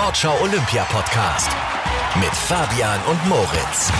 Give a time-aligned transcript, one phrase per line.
[0.00, 1.50] Sportschau Olympia Podcast
[2.18, 3.92] mit Fabian und Moritz.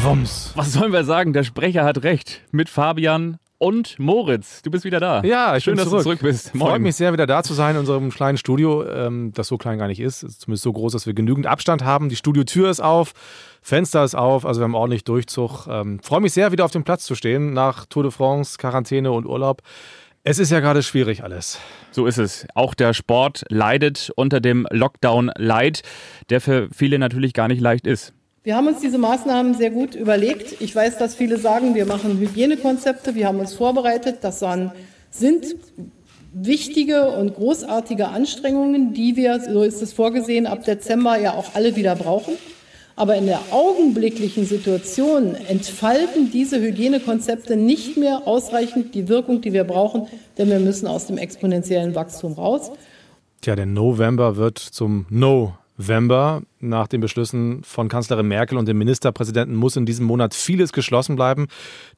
[0.00, 0.52] Wumms.
[0.54, 1.34] Was sollen wir sagen?
[1.34, 2.40] Der Sprecher hat recht.
[2.52, 4.62] Mit Fabian und Moritz.
[4.62, 5.22] Du bist wieder da.
[5.24, 5.98] Ja, ich Schön, bin dass zurück.
[5.98, 6.52] du zurück bist.
[6.56, 9.78] Freut mich sehr, wieder da zu sein in unserem kleinen Studio, ähm, das so klein
[9.78, 10.22] gar nicht ist.
[10.22, 10.40] ist.
[10.40, 12.08] Zumindest so groß, dass wir genügend Abstand haben.
[12.08, 13.12] Die Studiotür ist auf,
[13.60, 15.66] Fenster ist auf, also wir haben ordentlich Durchzug.
[15.68, 19.12] Ähm, Freue mich sehr, wieder auf dem Platz zu stehen nach Tour de France, Quarantäne
[19.12, 19.60] und Urlaub.
[20.24, 21.58] Es ist ja gerade schwierig alles.
[21.90, 22.46] So ist es.
[22.54, 25.82] Auch der Sport leidet unter dem Lockdown-Leid,
[26.28, 28.12] der für viele natürlich gar nicht leicht ist.
[28.42, 30.60] Wir haben uns diese Maßnahmen sehr gut überlegt.
[30.60, 34.18] Ich weiß, dass viele sagen, wir machen Hygienekonzepte, wir haben uns vorbereitet.
[34.22, 34.72] Das waren,
[35.10, 35.44] sind
[36.32, 41.76] wichtige und großartige Anstrengungen, die wir, so ist es vorgesehen, ab Dezember ja auch alle
[41.76, 42.34] wieder brauchen.
[42.98, 49.62] Aber in der augenblicklichen Situation entfalten diese Hygienekonzepte nicht mehr ausreichend die Wirkung, die wir
[49.62, 52.72] brauchen, denn wir müssen aus dem exponentiellen Wachstum raus.
[53.40, 56.42] Tja, der November wird zum November.
[56.60, 61.14] Nach den Beschlüssen von Kanzlerin Merkel und dem Ministerpräsidenten muss in diesem Monat vieles geschlossen
[61.14, 61.46] bleiben.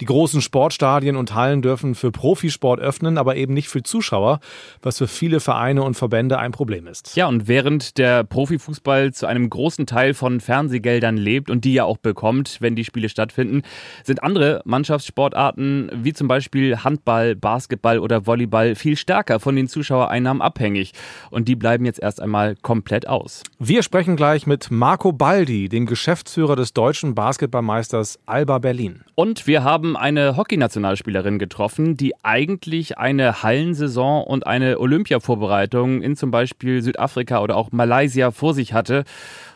[0.02, 4.40] Die großen Sportstadien und Hallen dürfen für Profisport öffnen, aber eben nicht für Zuschauer,
[4.82, 7.16] was für viele Vereine und Verbände ein Problem ist.
[7.16, 11.84] Ja, und während der Profifußball zu einem großen Teil von Fernsehgeldern lebt und die ja
[11.84, 13.62] auch bekommt, wenn die Spiele stattfinden,
[14.04, 20.42] sind andere Mannschaftssportarten wie zum Beispiel Handball, Basketball oder Volleyball viel stärker von den Zuschauereinnahmen
[20.42, 20.92] abhängig.
[21.30, 23.42] Und die bleiben jetzt erst einmal komplett aus.
[23.58, 29.02] Wir sprechen gleich mit Marco Baldi, dem Geschäftsführer des deutschen Basketballmeisters Alba Berlin.
[29.14, 36.32] Und wir haben eine Hockeynationalspielerin getroffen, die eigentlich eine Hallensaison und eine Olympiavorbereitung in zum
[36.32, 39.04] Beispiel Südafrika oder auch Malaysia vor sich hatte.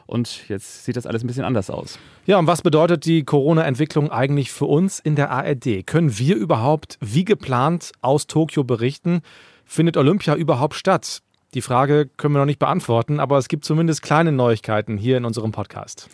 [0.06, 1.98] Und jetzt sieht das alles ein bisschen anders aus.
[2.24, 5.84] Ja, und was bedeutet die Corona-Entwicklung eigentlich für uns in der ARD?
[5.86, 9.22] Können wir überhaupt wie geplant aus Tokio berichten?
[9.64, 11.20] Findet Olympia überhaupt statt?
[11.54, 15.24] Die Frage können wir noch nicht beantworten, aber es gibt zumindest kleine Neuigkeiten hier in
[15.24, 16.10] unserem Podcast.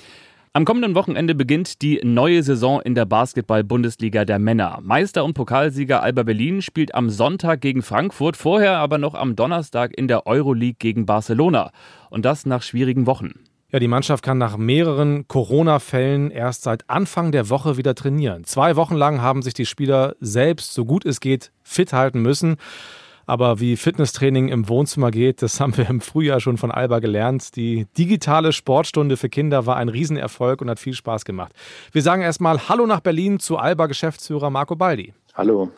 [0.53, 4.81] Am kommenden Wochenende beginnt die neue Saison in der Basketball-Bundesliga der Männer.
[4.83, 9.97] Meister und Pokalsieger Alba Berlin spielt am Sonntag gegen Frankfurt, vorher aber noch am Donnerstag
[9.97, 11.71] in der Euroleague gegen Barcelona.
[12.11, 13.33] Und das nach schwierigen Wochen.
[13.73, 18.45] Ja, die Mannschaft kann nach mehreren Corona-Fällen erst seit Anfang der Woche wieder trainieren.
[18.45, 22.57] Zwei Wochen lang haben sich die Spieler selbst, so gut es geht, fit halten müssen.
[23.31, 27.55] Aber wie Fitnesstraining im Wohnzimmer geht, das haben wir im Frühjahr schon von Alba gelernt.
[27.55, 31.53] Die digitale Sportstunde für Kinder war ein Riesenerfolg und hat viel Spaß gemacht.
[31.93, 35.15] Wir sagen erstmal Hallo nach Berlin zu Alba-Geschäftsführer Marco Baldi.
[35.35, 35.71] Hallo.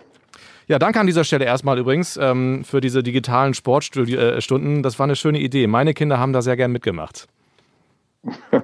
[0.66, 4.82] Ja, danke an dieser Stelle erstmal übrigens ähm, für diese digitalen Sportstunden.
[4.82, 5.66] Das war eine schöne Idee.
[5.66, 7.28] Meine Kinder haben da sehr gern mitgemacht.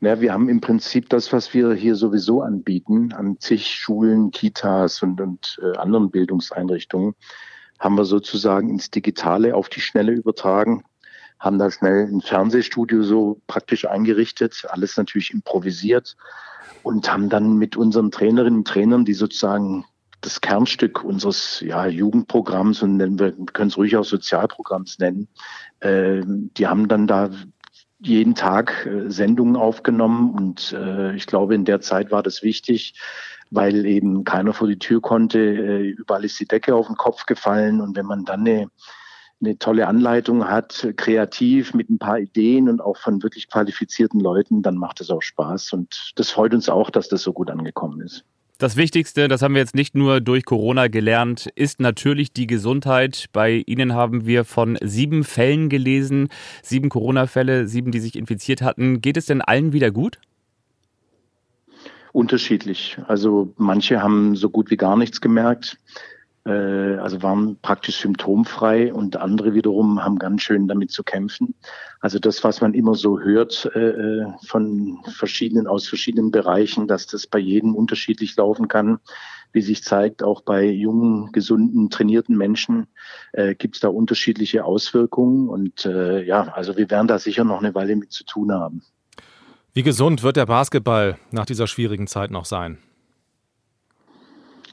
[0.00, 5.02] Ja, wir haben im Prinzip das, was wir hier sowieso anbieten, an zig Schulen, Kitas
[5.02, 7.16] und, und äh, anderen Bildungseinrichtungen,
[7.78, 10.84] haben wir sozusagen ins Digitale auf die Schnelle übertragen,
[11.38, 16.16] haben da schnell ein Fernsehstudio so praktisch eingerichtet, alles natürlich improvisiert
[16.82, 19.84] und haben dann mit unseren Trainerinnen und Trainern, die sozusagen
[20.20, 25.28] das Kernstück unseres ja, Jugendprogramms und nennen wir, können es ruhig auch Sozialprogramms nennen,
[25.80, 27.30] äh, die haben dann da
[28.00, 32.94] jeden Tag äh, Sendungen aufgenommen und äh, ich glaube, in der Zeit war das wichtig,
[33.50, 35.38] weil eben keiner vor die Tür konnte.
[35.38, 38.70] Äh, überall ist die Decke auf den Kopf gefallen und wenn man dann eine,
[39.40, 44.62] eine tolle Anleitung hat, kreativ mit ein paar Ideen und auch von wirklich qualifizierten Leuten,
[44.62, 48.00] dann macht es auch Spaß und das freut uns auch, dass das so gut angekommen
[48.00, 48.24] ist.
[48.60, 53.26] Das Wichtigste, das haben wir jetzt nicht nur durch Corona gelernt, ist natürlich die Gesundheit.
[53.32, 56.28] Bei Ihnen haben wir von sieben Fällen gelesen,
[56.60, 59.00] sieben Corona-Fälle, sieben, die sich infiziert hatten.
[59.00, 60.18] Geht es denn allen wieder gut?
[62.18, 62.98] Unterschiedlich.
[63.06, 65.78] Also manche haben so gut wie gar nichts gemerkt,
[66.44, 71.54] äh, also waren praktisch symptomfrei und andere wiederum haben ganz schön damit zu kämpfen.
[72.00, 77.28] Also das, was man immer so hört äh, von verschiedenen, aus verschiedenen Bereichen, dass das
[77.28, 78.98] bei jedem unterschiedlich laufen kann,
[79.52, 82.88] wie sich zeigt, auch bei jungen, gesunden, trainierten Menschen
[83.30, 85.48] äh, gibt es da unterschiedliche Auswirkungen.
[85.48, 88.82] Und äh, ja, also wir werden da sicher noch eine Weile mit zu tun haben.
[89.78, 92.78] Wie gesund wird der Basketball nach dieser schwierigen Zeit noch sein?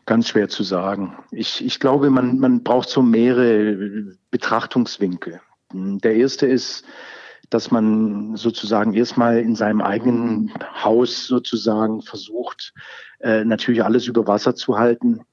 [0.07, 1.16] Ganz schwer zu sagen.
[1.30, 5.42] Ich, ich glaube, man, man braucht so mehrere Betrachtungswinkel.
[5.72, 6.86] Der erste ist,
[7.52, 10.52] dass man sozusagen erstmal in seinem eigenen
[10.84, 12.74] Haus sozusagen versucht,
[13.19, 15.24] äh, natürlich alles über Wasser zu halten.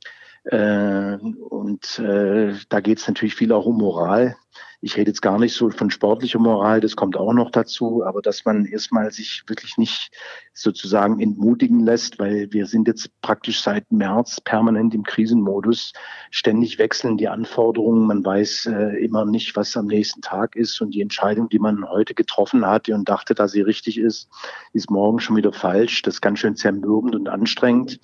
[0.45, 4.37] Äh, und äh, da geht es natürlich viel auch um Moral.
[4.85, 8.21] Ich rede jetzt gar nicht so von sportlicher Moral, das kommt auch noch dazu, aber
[8.21, 10.11] dass man erstmal sich wirklich nicht
[10.55, 15.93] sozusagen entmutigen lässt, weil wir sind jetzt praktisch seit März permanent im Krisenmodus.
[16.33, 18.09] Ständig wechseln die Anforderungen.
[18.09, 20.81] Man weiß äh, immer nicht, was am nächsten Tag ist.
[20.81, 24.29] Und die Entscheidung, die man heute getroffen hatte und dachte, dass sie richtig ist,
[24.73, 26.03] ist morgen schon wieder falsch.
[26.03, 28.01] Das ist ganz schön zermürbend und anstrengend.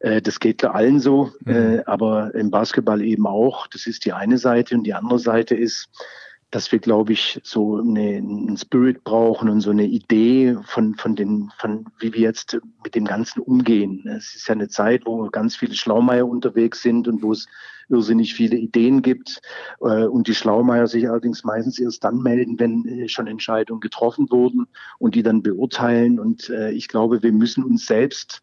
[0.00, 1.52] Äh, das geht allen so, mhm.
[1.52, 3.66] Äh, aber im Basketball eben auch.
[3.68, 4.74] Das ist die eine Seite.
[4.74, 5.88] Und die andere Seite ist,
[6.52, 11.16] dass wir, glaube ich, so eine, einen Spirit brauchen und so eine Idee von, von
[11.16, 14.06] den, von wie wir jetzt mit dem Ganzen umgehen.
[14.06, 17.46] Es ist ja eine Zeit, wo ganz viele Schlaumeier unterwegs sind und wo es
[17.88, 19.40] irrsinnig viele Ideen gibt
[19.80, 24.66] äh, und die Schlaumeier sich allerdings meistens erst dann melden, wenn schon Entscheidungen getroffen wurden
[24.98, 26.20] und die dann beurteilen.
[26.20, 28.40] Und ich glaube, wir müssen uns selbst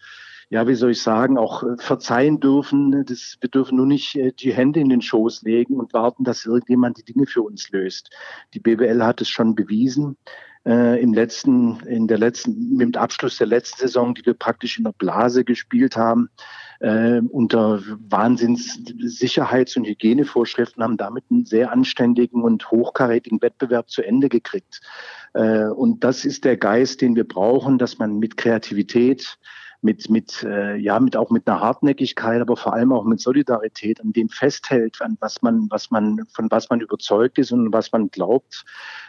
[0.54, 3.04] ja, wie soll ich sagen, auch äh, verzeihen dürfen.
[3.06, 6.46] Das, wir dürfen nur nicht äh, die Hände in den Schoß legen und warten, dass
[6.46, 8.12] irgendjemand die Dinge für uns löst.
[8.54, 10.16] Die BWL hat es schon bewiesen.
[10.64, 14.78] Äh, im letzten, in der letzten, mit dem Abschluss der letzten Saison, die wir praktisch
[14.78, 16.30] in der Blase gespielt haben,
[16.82, 24.04] äh, unter Wahnsinns Sicherheits- und Hygienevorschriften, haben damit einen sehr anständigen und hochkarätigen Wettbewerb zu
[24.04, 24.82] Ende gekriegt.
[25.34, 29.40] Äh, und das ist der Geist, den wir brauchen, dass man mit Kreativität,
[29.84, 34.02] mit, mit, äh, ja, mit auch mit einer Hartnäckigkeit, aber vor allem auch mit Solidarität
[34.02, 37.92] an dem festhält, an was man, was man, von was man überzeugt ist und was
[37.92, 38.66] man glaubt.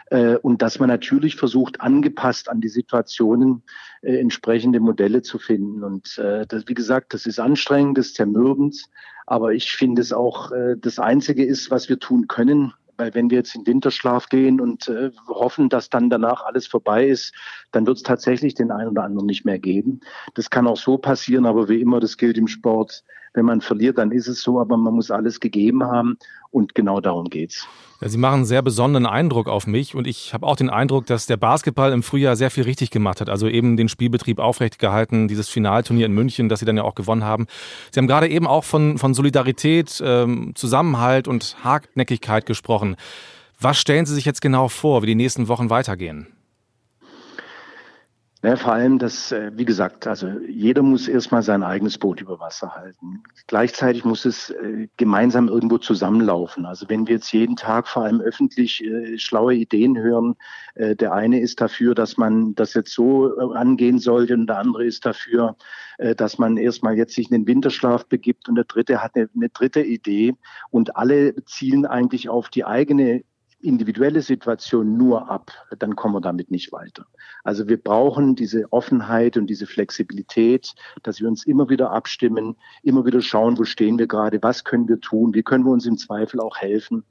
[0.07, 3.63] Äh, und dass man natürlich versucht, angepasst an die Situationen
[4.01, 5.83] äh, entsprechende Modelle zu finden.
[5.83, 8.85] Und äh, das, wie gesagt, das ist anstrengend, das ist zermürbend.
[9.25, 13.29] Aber ich finde es auch, äh, das Einzige ist, was wir tun können, weil wenn
[13.29, 17.33] wir jetzt in Winterschlaf gehen und äh, hoffen, dass dann danach alles vorbei ist,
[17.71, 19.99] dann wird es tatsächlich den einen oder anderen nicht mehr geben.
[20.33, 23.03] Das kann auch so passieren, aber wie immer, das gilt im Sport.
[23.35, 26.17] Wenn man verliert, dann ist es so, aber man muss alles gegeben haben
[26.51, 27.67] und genau darum geht's.
[28.01, 31.05] Ja, Sie machen einen sehr besonderen Eindruck auf mich und ich habe auch den Eindruck,
[31.05, 33.29] dass der Basketball im Frühjahr sehr viel richtig gemacht hat.
[33.29, 36.95] Also eben den Spielbetrieb aufrecht gehalten, dieses Finalturnier in München, das Sie dann ja auch
[36.95, 37.47] gewonnen haben.
[37.91, 42.95] Sie haben gerade eben auch von, von Solidarität, ähm, Zusammenhalt und Hartnäckigkeit gesprochen.
[43.59, 46.27] Was stellen Sie sich jetzt genau vor, wie die nächsten Wochen weitergehen?
[48.45, 52.39] Ja, vor allem, dass, äh, wie gesagt, also jeder muss erstmal sein eigenes Boot über
[52.39, 53.23] Wasser halten.
[53.47, 56.67] Gleichzeitig muss es äh, gemeinsam irgendwo zusammenlaufen.
[56.67, 60.35] Also wenn wir jetzt jeden Tag vor allem öffentlich äh, schlaue Ideen hören,
[60.77, 65.05] der eine ist dafür, dass man das jetzt so angehen sollte und der andere ist
[65.05, 65.55] dafür,
[66.17, 69.47] dass man erstmal jetzt sich in den Winterschlaf begibt und der dritte hat eine, eine
[69.47, 70.33] dritte Idee
[70.71, 73.23] und alle zielen eigentlich auf die eigene
[73.61, 77.05] individuelle Situation nur ab, dann kommen wir damit nicht weiter.
[77.43, 80.73] Also wir brauchen diese Offenheit und diese Flexibilität,
[81.03, 84.87] dass wir uns immer wieder abstimmen, immer wieder schauen, wo stehen wir gerade, was können
[84.87, 87.03] wir tun, wie können wir uns im Zweifel auch helfen.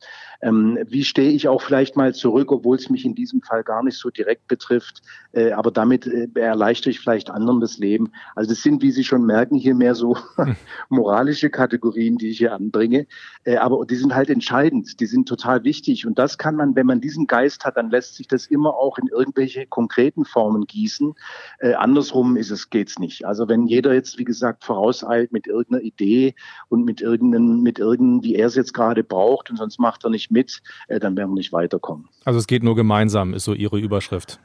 [0.43, 3.83] Ähm, wie stehe ich auch vielleicht mal zurück, obwohl es mich in diesem Fall gar
[3.83, 5.03] nicht so direkt betrifft,
[5.33, 8.13] äh, aber damit äh, erleichtere ich vielleicht anderen das Leben.
[8.35, 10.17] Also das sind, wie Sie schon merken, hier mehr so
[10.89, 13.07] moralische Kategorien, die ich hier anbringe,
[13.45, 16.85] äh, aber die sind halt entscheidend, die sind total wichtig und das kann man, wenn
[16.85, 21.15] man diesen Geist hat, dann lässt sich das immer auch in irgendwelche konkreten Formen gießen.
[21.59, 23.25] Äh, andersrum ist es, geht's nicht.
[23.25, 26.35] Also wenn jeder jetzt, wie gesagt, vorauseilt mit irgendeiner Idee
[26.69, 30.11] und mit irgendeinem, mit irgendeinem, wie er es jetzt gerade braucht und sonst macht er
[30.11, 32.11] nicht mit, äh, dann werden wir nicht weiterkommen.
[32.27, 34.39] Also es geht nur gemeinsam, ist so Ihre Überschrift.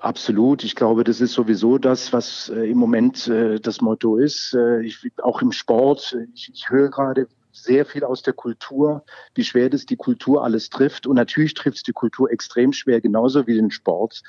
[0.00, 0.64] Absolut.
[0.64, 4.54] Ich glaube, das ist sowieso das, was äh, im Moment äh, das Motto ist.
[4.54, 6.16] Äh, ich, auch im Sport.
[6.32, 10.70] Ich, ich höre gerade sehr viel aus der Kultur, wie schwer das die Kultur alles
[10.70, 11.06] trifft.
[11.06, 14.22] Und natürlich trifft es die Kultur extrem schwer, genauso wie den Sport.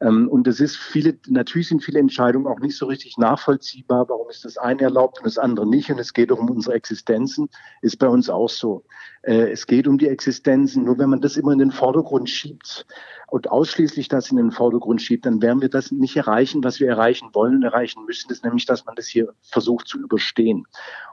[0.00, 4.08] Ähm, und es ist viele, natürlich sind viele Entscheidungen auch nicht so richtig nachvollziehbar.
[4.08, 5.90] Warum ist das eine erlaubt und das andere nicht?
[5.90, 7.48] Und es geht auch um unsere Existenzen,
[7.82, 8.84] ist bei uns auch so.
[9.26, 10.84] Äh, es geht um die Existenzen.
[10.84, 12.86] Nur wenn man das immer in den Vordergrund schiebt
[13.26, 16.88] und ausschließlich das in den Vordergrund schiebt, dann werden wir das nicht erreichen, was wir
[16.88, 18.28] erreichen wollen und erreichen müssen.
[18.28, 20.66] Das ist nämlich, dass man das hier versucht zu überstehen.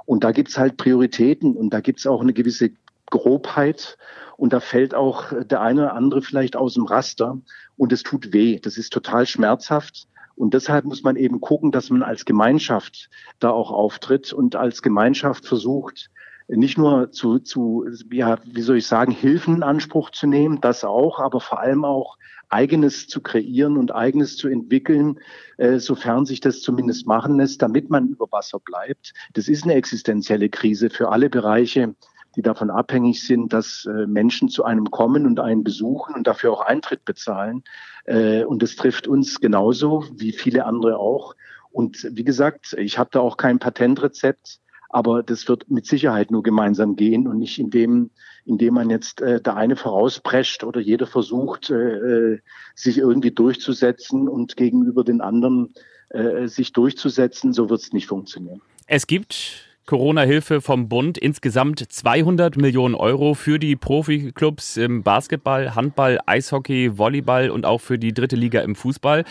[0.05, 2.72] Und da gibt's halt Prioritäten und da gibt's auch eine gewisse
[3.10, 3.98] Grobheit
[4.38, 7.39] und da fällt auch der eine oder andere vielleicht aus dem Raster
[7.77, 8.60] und es tut weh.
[8.60, 10.08] Das ist total schmerzhaft.
[10.36, 14.82] Und deshalb muss man eben gucken, dass man als Gemeinschaft da auch auftritt und als
[14.82, 16.10] Gemeinschaft versucht,
[16.55, 20.83] nicht nur zu, zu ja, wie soll ich sagen, Hilfen in Anspruch zu nehmen, das
[20.83, 22.17] auch, aber vor allem auch
[22.50, 25.19] eigenes zu kreieren und eigenes zu entwickeln,
[25.57, 29.13] äh, sofern sich das zumindest machen lässt, damit man über Wasser bleibt.
[29.33, 31.95] Das ist eine existenzielle Krise für alle Bereiche,
[32.36, 36.53] die davon abhängig sind, dass äh, Menschen zu einem kommen und einen besuchen und dafür
[36.53, 37.63] auch Eintritt bezahlen.
[38.05, 41.36] Äh, und das trifft uns genauso wie viele andere auch.
[41.72, 44.60] Und wie gesagt, ich habe da auch kein Patentrezept.
[44.93, 48.12] Aber das wird mit Sicherheit nur gemeinsam gehen und nicht indem,
[48.45, 52.39] indem man jetzt äh, der eine vorausprescht oder jeder versucht, äh, äh
[52.75, 55.73] sich irgendwie durchzusetzen und gegenüber den anderen
[56.09, 57.53] äh, sich durchzusetzen.
[57.53, 58.62] So wird es nicht funktionieren.
[58.85, 61.17] Es gibt Corona-Hilfe vom Bund.
[61.17, 67.97] Insgesamt 200 Millionen Euro für die Profiklubs im Basketball, Handball, Eishockey, Volleyball und auch für
[67.97, 69.25] die dritte Liga im Fußball.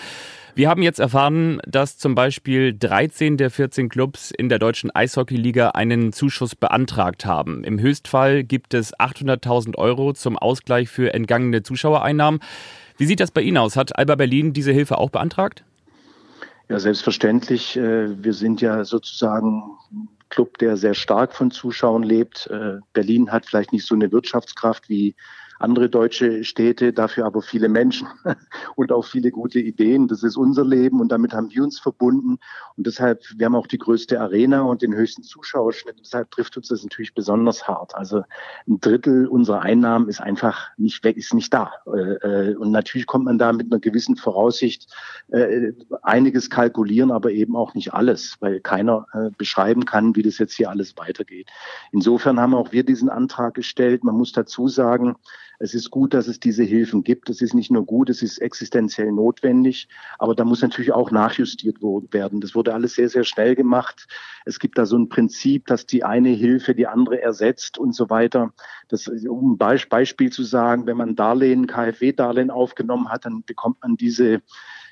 [0.54, 5.70] Wir haben jetzt erfahren, dass zum Beispiel 13 der 14 Clubs in der deutschen Eishockeyliga
[5.70, 7.64] einen Zuschuss beantragt haben.
[7.64, 12.40] Im Höchstfall gibt es 800.000 Euro zum Ausgleich für entgangene Zuschauereinnahmen.
[12.98, 13.76] Wie sieht das bei Ihnen aus?
[13.76, 15.64] Hat Alba Berlin diese Hilfe auch beantragt?
[16.68, 17.78] Ja, selbstverständlich.
[17.78, 19.62] Äh, wir sind ja sozusagen
[20.28, 22.48] Club, der sehr stark von Zuschauern lebt.
[22.48, 25.14] Äh, Berlin hat vielleicht nicht so eine Wirtschaftskraft wie
[25.62, 28.08] andere deutsche Städte, dafür aber viele Menschen
[28.76, 30.08] und auch viele gute Ideen.
[30.08, 32.38] Das ist unser Leben und damit haben wir uns verbunden.
[32.76, 36.00] Und deshalb, wir haben auch die größte Arena und den höchsten Zuschauerschnitt.
[36.00, 37.94] Deshalb trifft uns das natürlich besonders hart.
[37.94, 38.22] Also
[38.68, 41.72] ein Drittel unserer Einnahmen ist einfach nicht weg, ist nicht da.
[41.86, 44.92] Äh, äh, und natürlich kommt man da mit einer gewissen Voraussicht
[45.28, 50.54] äh, einiges kalkulieren, aber eben auch nicht alles, weil keiner beschreiben kann, wie das jetzt
[50.54, 51.48] hier alles weitergeht.
[51.92, 54.04] Insofern haben auch wir diesen Antrag gestellt.
[54.04, 55.16] Man muss dazu sagen,
[55.62, 57.30] es ist gut, dass es diese Hilfen gibt.
[57.30, 59.88] Es ist nicht nur gut, es ist existenziell notwendig.
[60.18, 62.40] Aber da muss natürlich auch nachjustiert werden.
[62.40, 64.08] Das wurde alles sehr, sehr schnell gemacht.
[64.44, 68.10] Es gibt da so ein Prinzip, dass die eine Hilfe die andere ersetzt und so
[68.10, 68.52] weiter.
[68.88, 73.96] Das, um ein Beispiel zu sagen, wenn man Darlehen, KfW-Darlehen aufgenommen hat, dann bekommt man
[73.96, 74.42] diese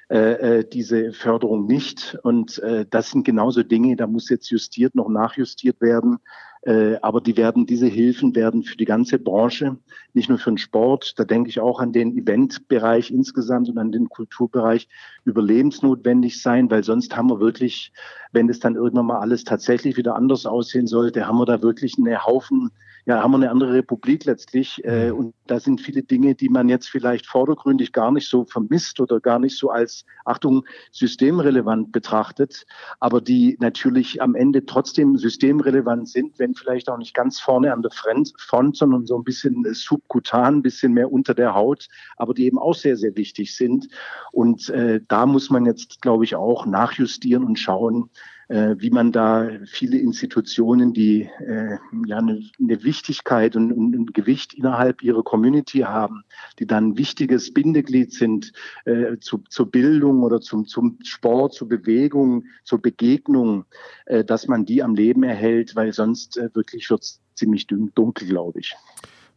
[0.09, 2.17] äh, äh, diese Förderung nicht.
[2.25, 6.19] Und äh, das sind genauso Dinge, da muss jetzt justiert, noch nachjustiert werden.
[6.63, 9.79] Äh, aber die werden, diese Hilfen werden für die ganze Branche,
[10.13, 13.93] nicht nur für den Sport, da denke ich auch an den Eventbereich insgesamt und an
[13.93, 14.87] den Kulturbereich
[15.25, 17.93] überlebensnotwendig sein, weil sonst haben wir wirklich,
[18.33, 21.97] wenn es dann irgendwann mal alles tatsächlich wieder anders aussehen sollte, haben wir da wirklich
[21.99, 22.71] eine Haufen
[23.07, 24.85] ja, haben wir eine andere Republik letztlich.
[24.85, 25.19] Äh, mhm.
[25.19, 29.21] und da sind viele Dinge, die man jetzt vielleicht vordergründig gar nicht so vermisst oder
[29.21, 32.67] gar nicht so als, Achtung, systemrelevant betrachtet,
[33.01, 37.83] aber die natürlich am Ende trotzdem systemrelevant sind, wenn vielleicht auch nicht ganz vorne an
[37.83, 42.47] der Front, sondern so ein bisschen subkutan, ein bisschen mehr unter der Haut, aber die
[42.47, 43.89] eben auch sehr, sehr wichtig sind.
[44.33, 49.13] Und äh, da muss man jetzt, glaube ich, auch nachjustieren und schauen, äh, wie man
[49.13, 55.23] da viele Institutionen, die äh, ja eine, eine Wichtigkeit und, und, ein Gewicht innerhalb ihrer
[55.23, 56.25] Community haben,
[56.59, 58.53] die dann ein wichtiges Bindeglied sind
[58.87, 63.67] äh, zu, zur Bildung oder zum, zum Sport, zur Bewegung, zur Begegnung,
[64.07, 68.27] äh, dass man die am Leben erhält, weil sonst äh, wirklich wird es ziemlich dunkel,
[68.27, 68.75] glaube ich.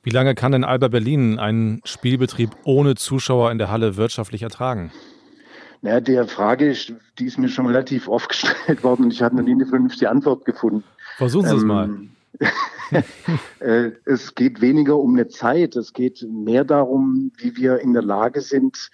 [0.02, 4.92] Wie lange kann denn Alba Berlin einen Spielbetrieb ohne Zuschauer in der Halle wirtschaftlich ertragen?
[5.84, 6.74] Ja, der Frage,
[7.20, 10.10] die ist mir schon relativ oft gestellt worden und ich habe noch nie eine vernünftige
[10.10, 10.84] Antwort gefunden.
[11.18, 12.00] Versuchen Sie ähm, es mal.
[13.60, 18.04] Äh, es geht weniger um eine Zeit, es geht mehr darum, wie wir in der
[18.04, 18.92] Lage sind,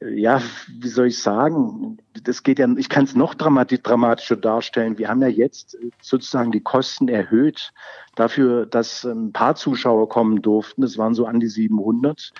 [0.00, 0.42] äh, ja,
[0.80, 4.98] wie soll ich sagen, das geht ja, ich kann es noch dramatischer darstellen.
[4.98, 7.72] Wir haben ja jetzt sozusagen die Kosten erhöht
[8.16, 10.82] dafür, dass ein paar Zuschauer kommen durften.
[10.82, 12.32] Das waren so an die 700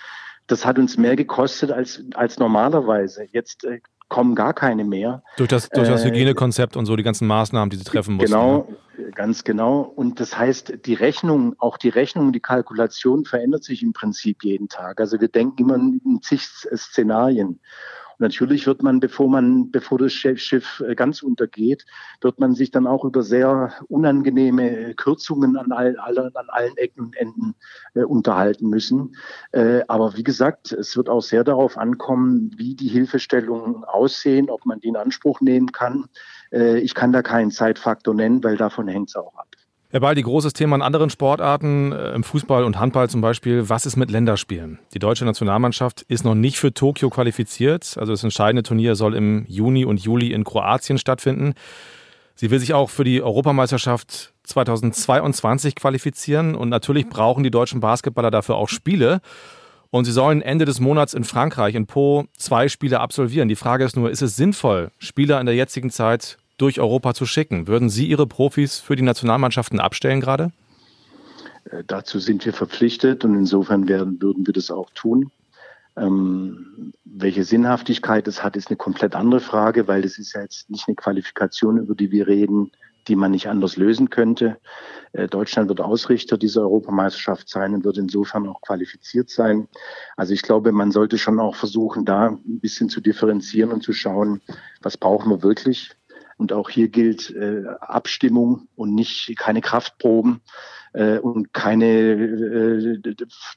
[0.48, 3.26] das hat uns mehr gekostet als, als normalerweise.
[3.30, 5.22] Jetzt äh, kommen gar keine mehr.
[5.36, 8.32] Durch das, durch das äh, Hygienekonzept und so die ganzen Maßnahmen, die sie treffen mussten.
[8.32, 9.10] Genau, ne?
[9.12, 9.80] ganz genau.
[9.80, 14.68] Und das heißt, die Rechnung, auch die Rechnung, die Kalkulation verändert sich im Prinzip jeden
[14.68, 15.00] Tag.
[15.00, 17.60] Also wir denken immer in zig Szenarien.
[18.18, 21.86] Natürlich wird man, bevor man, bevor das Schiff äh, ganz untergeht,
[22.20, 27.16] wird man sich dann auch über sehr unangenehme Kürzungen an, all, an allen Ecken und
[27.16, 27.54] Enden
[27.94, 29.14] äh, unterhalten müssen.
[29.52, 34.66] Äh, aber wie gesagt, es wird auch sehr darauf ankommen, wie die Hilfestellungen aussehen, ob
[34.66, 36.06] man die in Anspruch nehmen kann.
[36.52, 39.57] Äh, ich kann da keinen Zeitfaktor nennen, weil davon hängt es auch ab.
[39.90, 43.70] Herr Baldi, großes Thema in anderen Sportarten, äh, im Fußball und Handball zum Beispiel.
[43.70, 44.78] Was ist mit Länderspielen?
[44.92, 47.96] Die deutsche Nationalmannschaft ist noch nicht für Tokio qualifiziert.
[47.96, 51.54] Also das entscheidende Turnier soll im Juni und Juli in Kroatien stattfinden.
[52.34, 56.54] Sie will sich auch für die Europameisterschaft 2022 qualifizieren.
[56.54, 59.22] Und natürlich brauchen die deutschen Basketballer dafür auch Spiele.
[59.88, 63.48] Und sie sollen Ende des Monats in Frankreich, in Po, zwei Spiele absolvieren.
[63.48, 67.24] Die Frage ist nur, ist es sinnvoll, Spieler in der jetzigen Zeit durch Europa zu
[67.24, 67.66] schicken.
[67.66, 70.52] Würden Sie Ihre Profis für die Nationalmannschaften abstellen gerade?
[71.70, 75.30] Äh, dazu sind wir verpflichtet und insofern werden, würden wir das auch tun.
[75.96, 80.70] Ähm, welche Sinnhaftigkeit es hat, ist eine komplett andere Frage, weil das ist ja jetzt
[80.70, 82.70] nicht eine Qualifikation, über die wir reden,
[83.08, 84.58] die man nicht anders lösen könnte.
[85.12, 89.66] Äh, Deutschland wird Ausrichter dieser Europameisterschaft sein und wird insofern auch qualifiziert sein.
[90.16, 93.92] Also ich glaube, man sollte schon auch versuchen, da ein bisschen zu differenzieren und zu
[93.92, 94.40] schauen,
[94.82, 95.97] was brauchen wir wirklich
[96.38, 100.40] Und auch hier gilt äh, Abstimmung und nicht keine Kraftproben
[100.92, 103.14] äh, und keine, äh,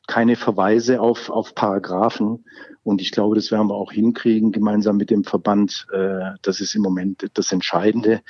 [0.07, 2.43] keine Verweise auf, auf Paragraphen.
[2.83, 5.85] Und ich glaube, das werden wir auch hinkriegen, gemeinsam mit dem Verband.
[5.93, 8.21] Äh, das ist im Moment das Entscheidende.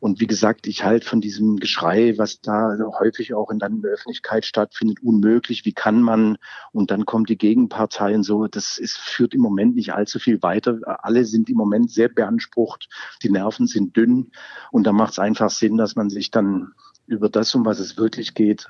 [0.00, 4.46] Und wie gesagt, ich halte von diesem Geschrei, was da häufig auch in der Öffentlichkeit
[4.46, 5.66] stattfindet, unmöglich.
[5.66, 6.38] Wie kann man?
[6.72, 8.46] Und dann kommt die Gegenpartei und so.
[8.46, 10.78] Das ist, führt im Moment nicht allzu viel weiter.
[11.02, 12.88] Alle sind im Moment sehr beansprucht.
[13.22, 14.30] Die Nerven sind dünn.
[14.70, 16.72] Und da macht es einfach Sinn, dass man sich dann
[17.08, 18.68] über das, um was es wirklich geht,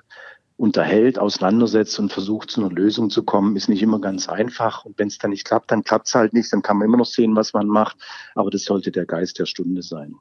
[0.57, 4.85] unterhält, auseinandersetzt und versucht, zu einer Lösung zu kommen, ist nicht immer ganz einfach.
[4.85, 6.53] Und wenn es dann nicht klappt, dann klappt es halt nicht.
[6.53, 7.97] Dann kann man immer noch sehen, was man macht.
[8.35, 10.17] Aber das sollte der Geist der Stunde sein.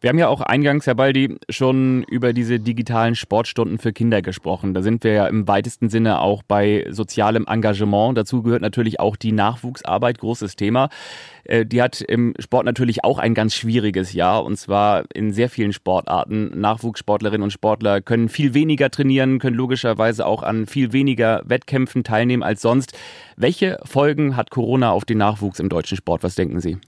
[0.00, 4.74] Wir haben ja auch eingangs, Herr Baldi, schon über diese digitalen Sportstunden für Kinder gesprochen.
[4.74, 8.16] Da sind wir ja im weitesten Sinne auch bei sozialem Engagement.
[8.16, 10.88] Dazu gehört natürlich auch die Nachwuchsarbeit, großes Thema.
[11.44, 15.48] Äh, die hat im Sport natürlich auch ein ganz schwieriges Jahr und zwar in sehr
[15.48, 16.60] vielen Sportarten.
[16.60, 22.42] Nachwuchssportlerinnen und Sportler können viel weniger trainieren, können logischerweise auch an viel weniger Wettkämpfen teilnehmen
[22.42, 22.96] als sonst.
[23.36, 26.22] Welche Folgen hat Corona auf den Nachwuchs im deutschen Sport?
[26.22, 26.78] Was denken Sie?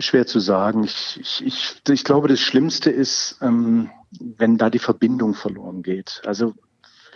[0.00, 0.84] Schwer zu sagen.
[0.84, 6.22] Ich, ich, ich, ich glaube, das Schlimmste ist, ähm, wenn da die Verbindung verloren geht.
[6.24, 6.54] Also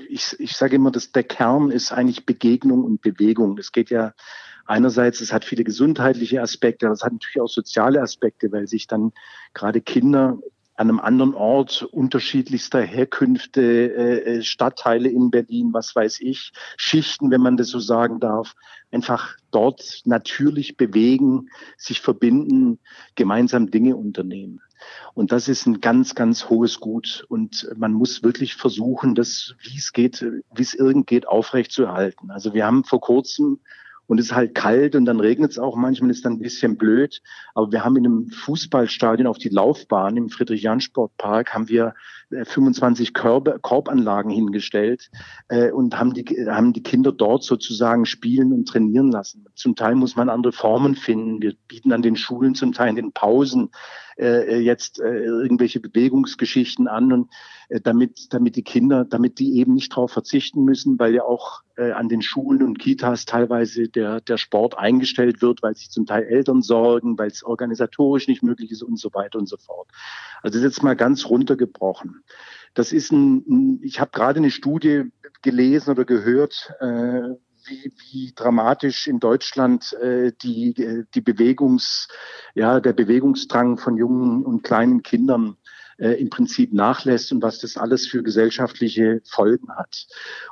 [0.09, 3.59] ich, ich sage immer, dass der Kern ist eigentlich Begegnung und Bewegung.
[3.59, 4.13] Es geht ja
[4.67, 8.87] einerseits, es hat viele gesundheitliche Aspekte, aber es hat natürlich auch soziale Aspekte, weil sich
[8.87, 9.13] dann
[9.53, 10.39] gerade Kinder
[10.77, 17.31] an einem anderen Ort unterschiedlichster Herkünfte, äh, äh, Stadtteile in Berlin, was weiß ich, Schichten,
[17.31, 18.55] wenn man das so sagen darf,
[18.91, 22.81] einfach dort natürlich bewegen, sich verbinden,
[23.15, 24.61] gemeinsam Dinge unternehmen.
[25.15, 27.25] Und das ist ein ganz, ganz hohes Gut.
[27.29, 32.31] Und man muss wirklich versuchen, das, wie es geht, wie es irgend geht, aufrechtzuerhalten.
[32.31, 33.61] Also wir haben vor kurzem
[34.07, 36.77] und es ist halt kalt und dann regnet es auch manchmal, ist dann ein bisschen
[36.77, 37.23] blöd.
[37.55, 41.95] Aber wir haben in einem Fußballstadion auf die Laufbahn im Friedrich-Jahn-Sportpark haben wir
[42.45, 45.11] 25 äh, Körbe, Korbanlagen hingestellt
[45.49, 49.47] äh, und haben die, haben die Kinder dort sozusagen spielen und trainieren lassen.
[49.55, 51.41] Zum Teil muss man andere Formen finden.
[51.41, 53.71] Wir bieten an den Schulen zum Teil in den Pausen
[54.19, 57.31] äh, jetzt äh, irgendwelche Bewegungsgeschichten an und
[57.69, 61.63] äh, damit, damit die Kinder, damit die eben nicht darauf verzichten müssen, weil ja auch
[61.77, 66.07] äh, an den Schulen und Kitas teilweise der, der Sport eingestellt wird, weil sich zum
[66.07, 69.89] Teil Eltern sorgen, weil es organisatorisch nicht möglich ist und so weiter und so fort.
[70.43, 72.23] Also das ist jetzt mal ganz runtergebrochen.
[72.75, 75.05] Das ist ein, ich habe gerade eine Studie
[75.43, 77.35] gelesen oder gehört, äh,
[77.67, 82.09] wie, wie dramatisch in Deutschland äh, die, die Bewegungs,
[82.55, 85.57] ja, der Bewegungsdrang von jungen und kleinen Kindern
[85.99, 90.07] äh, im Prinzip nachlässt und was das alles für gesellschaftliche Folgen hat.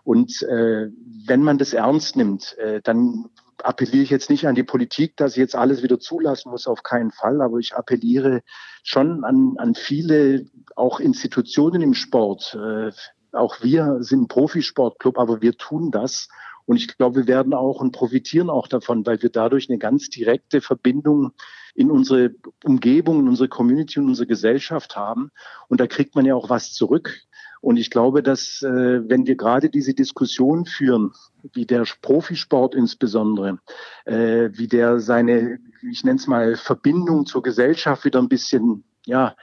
[0.04, 0.88] Und äh,
[1.26, 3.28] wenn man das ernst nimmt, äh, dann
[3.64, 6.82] appelliere ich jetzt nicht an die Politik, dass sie jetzt alles wieder zulassen muss, auf
[6.82, 8.42] keinen Fall, aber ich appelliere
[8.82, 10.46] schon an, an viele
[10.76, 12.54] auch Institutionen im Sport.
[12.54, 12.92] Äh,
[13.32, 16.28] auch wir sind ein Profisportclub, aber wir tun das
[16.64, 20.08] und ich glaube, wir werden auch und profitieren auch davon, weil wir dadurch eine ganz
[20.08, 21.32] direkte Verbindung
[21.74, 25.30] in unsere Umgebung, in unsere Community und unsere Gesellschaft haben.
[25.68, 27.22] Und da kriegt man ja auch was zurück.
[27.62, 31.12] Und ich glaube, dass äh, wenn wir gerade diese Diskussion führen,
[31.54, 33.60] wie der Profisport insbesondere,
[34.04, 39.34] äh, wie der seine, ich nenne es mal, Verbindung zur Gesellschaft wieder ein bisschen ja,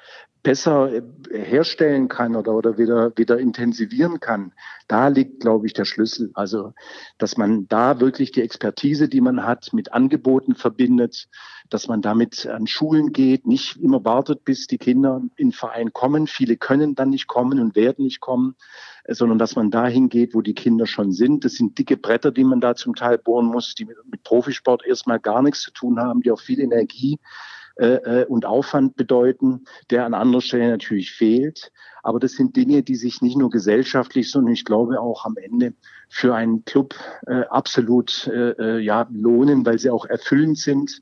[0.41, 4.53] besser äh, herstellen kann oder, oder wieder, wieder intensivieren kann,
[4.87, 6.31] da liegt, glaube ich, der Schlüssel.
[6.33, 6.73] Also,
[7.17, 11.27] dass man da wirklich die Expertise, die man hat, mit Angeboten verbindet,
[11.69, 15.91] dass man damit an Schulen geht, nicht immer wartet, bis die Kinder in den Verein
[15.91, 16.25] kommen.
[16.25, 18.55] Viele können dann nicht kommen und werden nicht kommen,
[19.03, 21.43] äh, sondern dass man dahin geht, wo die Kinder schon sind.
[21.43, 24.85] Das sind dicke Bretter, die man da zum Teil bohren muss, die mit, mit Profisport
[24.85, 27.19] erstmal gar nichts zu tun haben, die auch viel Energie
[27.79, 31.71] äh, äh, und Aufwand bedeuten, der an anderer Stelle natürlich fehlt.
[32.03, 35.73] Aber das sind Dinge, die sich nicht nur gesellschaftlich, sondern ich glaube auch am Ende
[36.09, 36.95] für einen Club
[37.27, 41.01] äh, absolut äh, äh ja, lohnen, weil sie auch erfüllend sind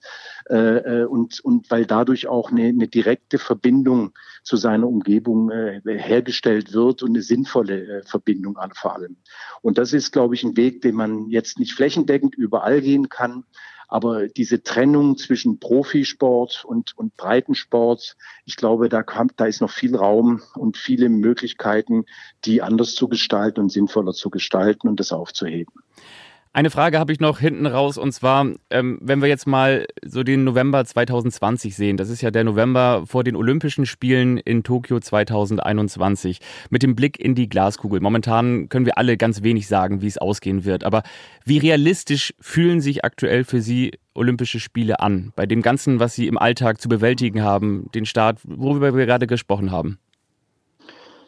[0.50, 4.14] äh, äh, und, und weil dadurch auch eine, eine direkte Verbindung
[4.44, 9.18] zu seiner Umgebung äh, hergestellt wird und eine sinnvolle äh, Verbindung an vor allem.
[9.62, 13.46] Und das ist, glaube ich, ein Weg, den man jetzt nicht flächendeckend überall gehen kann,
[13.88, 19.72] aber diese Trennung zwischen Profisport und, und Breitensport, ich glaube, da, kam, da ist noch
[19.72, 22.06] viel Raum und viele Möglichkeiten,
[22.46, 25.74] die anders zu gestalten und sinnvoller zu gestalten und das aufzuheben.
[26.58, 30.24] Eine Frage habe ich noch hinten raus und zwar, ähm, wenn wir jetzt mal so
[30.24, 35.00] den November 2020 sehen, das ist ja der November vor den Olympischen Spielen in Tokio
[35.00, 36.40] 2021,
[36.72, 38.00] mit dem Blick in die Glaskugel.
[38.00, 41.04] Momentan können wir alle ganz wenig sagen, wie es ausgehen wird, aber
[41.46, 46.26] wie realistisch fühlen sich aktuell für Sie Olympische Spiele an, bei dem Ganzen, was Sie
[46.26, 50.00] im Alltag zu bewältigen haben, den Start, worüber wir gerade gesprochen haben?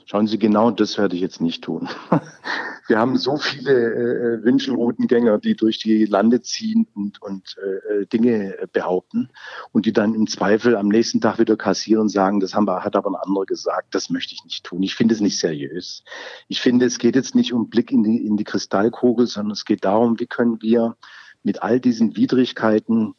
[0.09, 1.87] Schauen Sie, genau das werde ich jetzt nicht tun.
[2.87, 8.57] Wir haben so viele äh, Wünschelroutengänger, die durch die Lande ziehen und, und äh, Dinge
[8.73, 9.29] behaupten
[9.71, 12.83] und die dann im Zweifel am nächsten Tag wieder kassieren und sagen, das haben wir,
[12.83, 14.81] hat aber ein anderer gesagt, das möchte ich nicht tun.
[14.81, 16.03] Ich finde es nicht seriös.
[16.47, 19.63] Ich finde, es geht jetzt nicht um Blick in die, in die Kristallkugel, sondern es
[19.63, 20.97] geht darum, wie können wir
[21.43, 23.13] mit all diesen Widrigkeiten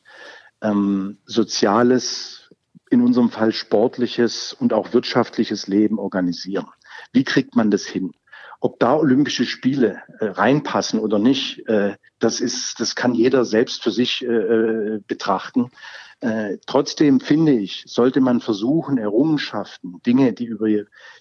[0.61, 2.50] ähm, soziales,
[2.90, 6.66] in unserem Fall sportliches und auch wirtschaftliches Leben organisieren.
[7.13, 8.13] Wie kriegt man das hin?
[8.61, 13.83] Ob da Olympische Spiele äh, reinpassen oder nicht, äh, das ist, das kann jeder selbst
[13.83, 15.71] für sich äh, äh betrachten.
[16.22, 20.68] Äh, trotzdem finde ich, sollte man versuchen, Errungenschaften, Dinge, die über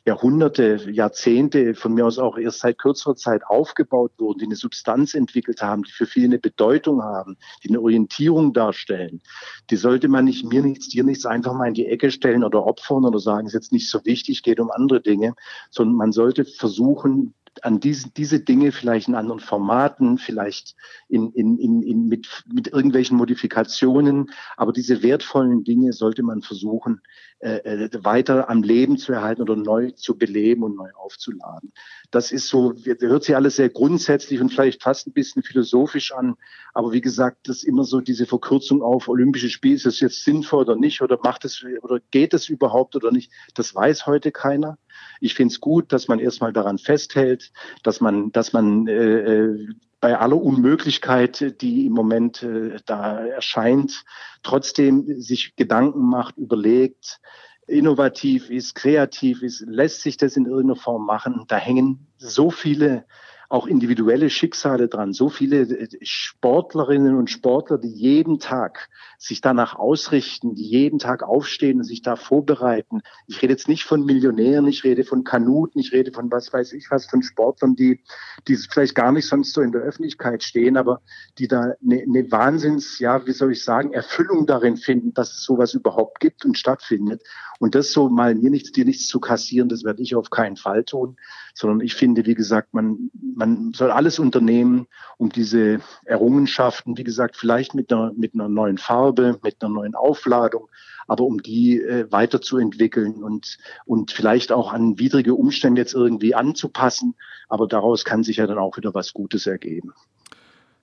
[0.06, 5.14] Jahrhunderte, Jahrzehnte, von mir aus auch erst seit kürzerer Zeit aufgebaut wurden, die eine Substanz
[5.14, 9.22] entwickelt haben, die für viele eine Bedeutung haben, die eine Orientierung darstellen,
[9.70, 12.66] die sollte man nicht mir nichts, dir nichts einfach mal in die Ecke stellen oder
[12.66, 15.34] opfern oder sagen, ist jetzt nicht so wichtig, geht um andere Dinge,
[15.70, 17.34] sondern man sollte versuchen,
[17.64, 20.76] an diese, diese Dinge vielleicht in anderen Formaten, vielleicht
[21.08, 27.02] in, in, in, in mit, mit irgendwelchen Modifikationen, aber diese wertvollen Dinge sollte man versuchen,
[27.40, 31.72] äh, äh weiter am Leben zu erhalten oder neu zu beleben und neu aufzuladen.
[32.12, 36.36] Das ist so, hört sich alles sehr grundsätzlich und vielleicht fast ein bisschen philosophisch an,
[36.74, 40.24] aber wie gesagt, das ist immer so diese Verkürzung auf Olympische Spiele, ist es jetzt
[40.24, 44.32] sinnvoll oder nicht oder macht es oder geht es überhaupt oder nicht, das weiß heute
[44.32, 44.78] keiner.
[45.20, 47.52] Ich finde es gut, dass man erstmal daran festhält,
[47.84, 49.68] dass man, dass man äh, äh,
[50.00, 54.06] bei aller Unmöglichkeit, die im Moment äh, da erscheint,
[54.44, 57.20] trotzdem sich Gedanken macht, überlegt,
[57.68, 61.46] innovativ ist, kreativ ist, lässt sich das in irgendeiner Form machen.
[61.48, 63.06] Da hängen so viele
[63.50, 65.12] auch individuelle Schicksale dran.
[65.12, 71.24] So viele äh, Sportlerinnen und Sportler, die jeden Tag sich danach ausrichten, die jeden Tag
[71.24, 73.02] aufstehen und sich da vorbereiten.
[73.28, 76.74] Ich rede jetzt nicht von Millionären, ich rede von Kanuten, ich rede von was weiß
[76.74, 78.02] ich was, von Sportlern, die,
[78.48, 81.02] die vielleicht gar nicht sonst so in der Öffentlichkeit stehen, aber
[81.40, 85.44] die da eine, eine Wahnsinns, ja, wie soll ich sagen, Erfüllung darin finden, dass es
[85.44, 87.24] sowas überhaupt gibt und stattfindet.
[87.60, 90.56] Und das so mal mir nichts, dir nichts zu kassieren, das werde ich auf keinen
[90.56, 91.18] Fall tun,
[91.54, 97.36] sondern ich finde, wie gesagt, man, man soll alles unternehmen, um diese Errungenschaften, wie gesagt,
[97.36, 100.70] vielleicht mit einer, mit einer neuen Farbe, mit einer neuen Aufladung,
[101.08, 107.16] aber um die äh, weiterzuentwickeln und, und vielleicht auch an widrige Umstände jetzt irgendwie anzupassen.
[107.50, 109.94] Aber daraus kann sich ja dann auch wieder was Gutes ergeben.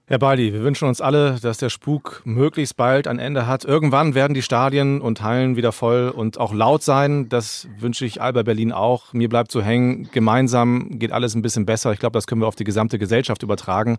[0.08, 3.64] Herr Bali, wir wünschen uns alle, dass der Spuk möglichst bald ein Ende hat.
[3.64, 7.28] Irgendwann werden die Stadien und Hallen wieder voll und auch laut sein.
[7.28, 9.12] Das wünsche ich Alba Berlin auch.
[9.12, 10.08] Mir bleibt zu hängen.
[10.12, 11.92] Gemeinsam geht alles ein bisschen besser.
[11.92, 13.98] Ich glaube, das können wir auf die gesamte Gesellschaft übertragen.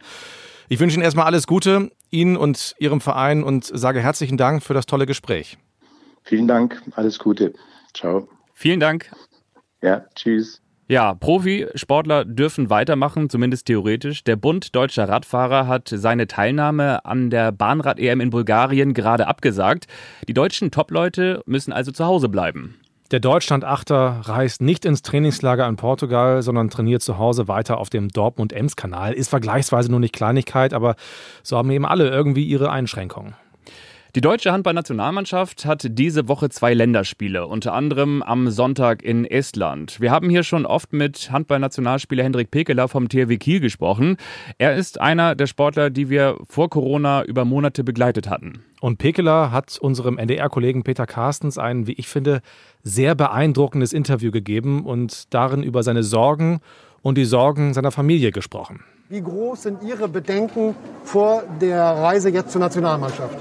[0.70, 4.74] Ich wünsche Ihnen erstmal alles Gute, Ihnen und Ihrem Verein und sage herzlichen Dank für
[4.74, 5.58] das tolle Gespräch.
[6.24, 7.54] Vielen Dank, alles Gute.
[7.94, 8.30] Ciao.
[8.54, 9.12] Vielen Dank.
[9.82, 10.62] Ja, tschüss.
[10.90, 14.24] Ja, Profisportler dürfen weitermachen, zumindest theoretisch.
[14.24, 19.88] Der Bund Deutscher Radfahrer hat seine Teilnahme an der Bahnrad-EM in Bulgarien gerade abgesagt.
[20.30, 22.76] Die deutschen Topleute müssen also zu Hause bleiben.
[23.12, 28.08] Der Deutschland-Achter reist nicht ins Trainingslager in Portugal, sondern trainiert zu Hause weiter auf dem
[28.08, 29.12] Dortmund-Ems-Kanal.
[29.12, 30.96] Ist vergleichsweise nur nicht Kleinigkeit, aber
[31.44, 33.36] so haben eben alle irgendwie ihre Einschränkungen.
[34.18, 40.02] Die deutsche Handballnationalmannschaft hat diese Woche zwei Länderspiele, unter anderem am Sonntag in Estland.
[40.02, 44.18] Wir haben hier schon oft mit Handballnationalspieler Hendrik Pekeler vom THW Kiel gesprochen.
[44.58, 48.64] Er ist einer der Sportler, die wir vor Corona über Monate begleitet hatten.
[48.82, 52.42] Und Pekeler hat unserem NDR-Kollegen Peter Carstens ein, wie ich finde,
[52.82, 56.62] sehr beeindruckendes Interview gegeben und darin über seine Sorgen
[57.04, 58.84] und die Sorgen seiner Familie gesprochen.
[59.10, 63.38] Wie groß sind Ihre Bedenken vor der Reise jetzt zur Nationalmannschaft?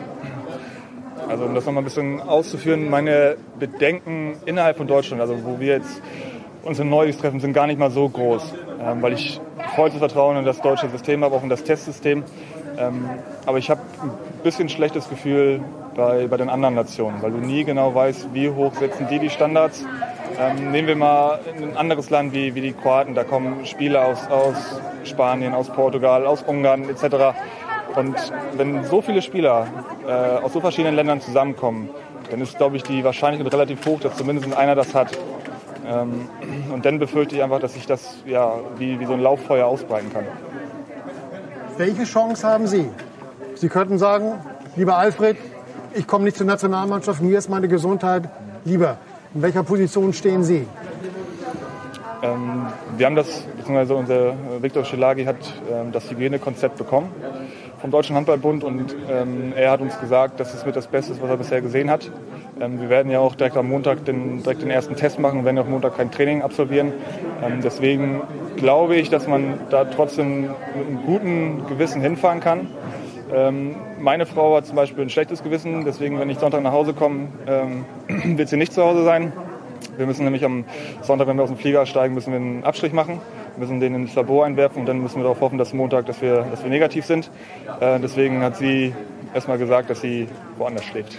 [1.28, 5.74] Also um das nochmal ein bisschen auszuführen, meine Bedenken innerhalb von Deutschland, also wo wir
[5.74, 6.00] jetzt
[6.62, 9.40] uns in Neues treffen, sind gar nicht mal so groß, ähm, weil ich
[9.74, 12.24] vollstes Vertrauen in das deutsche System habe, auch in das Testsystem.
[12.78, 13.08] Ähm,
[13.46, 14.10] aber ich habe ein
[14.42, 15.60] bisschen schlechtes Gefühl
[15.94, 19.30] bei, bei den anderen Nationen, weil du nie genau weißt, wie hoch setzen die die
[19.30, 19.84] Standards.
[20.38, 24.28] Ähm, nehmen wir mal ein anderes Land wie, wie die Kroaten, da kommen Spieler aus,
[24.28, 27.34] aus Spanien, aus Portugal, aus Ungarn etc.
[27.96, 28.14] Und
[28.56, 29.66] wenn so viele Spieler
[30.06, 31.88] äh, aus so verschiedenen Ländern zusammenkommen,
[32.30, 35.16] dann ist, glaube ich, die Wahrscheinlichkeit relativ hoch, dass zumindest einer das hat.
[35.88, 36.28] Ähm,
[36.72, 40.12] und dann befürchte ich einfach, dass sich das ja wie, wie so ein Lauffeuer ausbreiten
[40.12, 40.24] kann.
[41.78, 42.88] Welche Chance haben Sie?
[43.54, 44.34] Sie könnten sagen,
[44.76, 45.38] lieber Alfred,
[45.94, 48.28] ich komme nicht zur Nationalmannschaft, mir ist meine Gesundheit
[48.64, 48.98] lieber.
[49.34, 50.66] In welcher Position stehen Sie?
[52.22, 55.36] Ähm, wir haben das, beziehungsweise unser Viktor Schelagi hat
[55.70, 57.10] ähm, das Hygienekonzept bekommen
[57.86, 61.22] vom Deutschen Handballbund und ähm, er hat uns gesagt, dass es mit das Beste ist,
[61.22, 62.10] was er bisher gesehen hat.
[62.60, 65.44] Ähm, wir werden ja auch direkt am Montag den, direkt den ersten Test machen und
[65.44, 66.92] werden auch Montag kein Training absolvieren.
[67.44, 68.22] Ähm, deswegen
[68.56, 72.66] glaube ich, dass man da trotzdem mit einem guten Gewissen hinfahren kann.
[73.32, 76.92] Ähm, meine Frau hat zum Beispiel ein schlechtes Gewissen, deswegen, wenn ich Sonntag nach Hause
[76.92, 77.84] komme, ähm,
[78.36, 79.32] wird sie nicht zu Hause sein.
[79.96, 80.64] Wir müssen nämlich am
[81.02, 83.20] Sonntag, wenn wir aus dem Flieger steigen, müssen wir einen Abstrich machen,
[83.58, 86.42] müssen den ins Labor einwerfen und dann müssen wir darauf hoffen, dass Montag, dass wir,
[86.50, 87.30] dass wir negativ sind.
[87.80, 88.94] Äh, deswegen hat sie
[89.34, 91.16] erstmal gesagt, dass sie woanders schläft.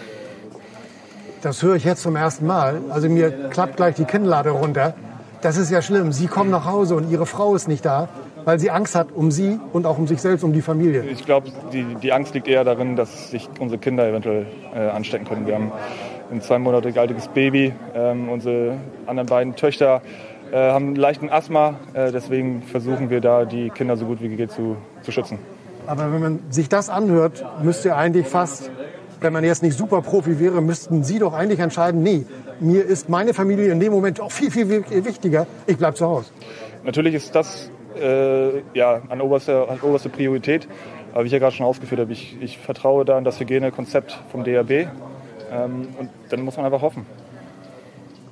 [1.42, 2.82] Das höre ich jetzt zum ersten Mal.
[2.90, 4.96] Also mir klappt gleich die Kinnlade runter.
[5.42, 6.12] Das ist ja schlimm.
[6.12, 8.10] Sie kommen nach Hause und Ihre Frau ist nicht da,
[8.44, 11.04] weil sie Angst hat um Sie und auch um sich selbst, um die Familie.
[11.04, 15.28] Ich glaube, die, die Angst liegt eher darin, dass sich unsere Kinder eventuell äh, anstecken
[15.28, 15.46] können.
[15.46, 15.72] Wir haben
[16.32, 17.74] ein zwei Monate altes Baby.
[17.94, 20.02] Ähm, unsere anderen beiden Töchter
[20.56, 21.76] haben einen leichten Asthma.
[21.94, 25.40] Äh, deswegen versuchen wir da, die Kinder so gut wie geht zu, zu schützen.
[25.86, 28.70] Aber wenn man sich das anhört, müsste eigentlich fast,
[29.22, 32.26] wenn man jetzt nicht super Profi wäre, müssten Sie doch eigentlich entscheiden, nee,
[32.60, 35.48] mir ist meine Familie in dem Moment auch viel, viel wichtiger.
[35.66, 36.32] Ich bleibe zu Hause.
[36.84, 40.68] Natürlich ist das äh, ja, an oberster, an oberste Priorität.
[41.14, 44.20] Aber wie ich ja gerade schon ausgeführt habe, ich, ich vertraue da an das Hygienekonzept
[44.32, 44.72] vom DRB.
[45.52, 47.06] Ähm, und dann muss man einfach hoffen.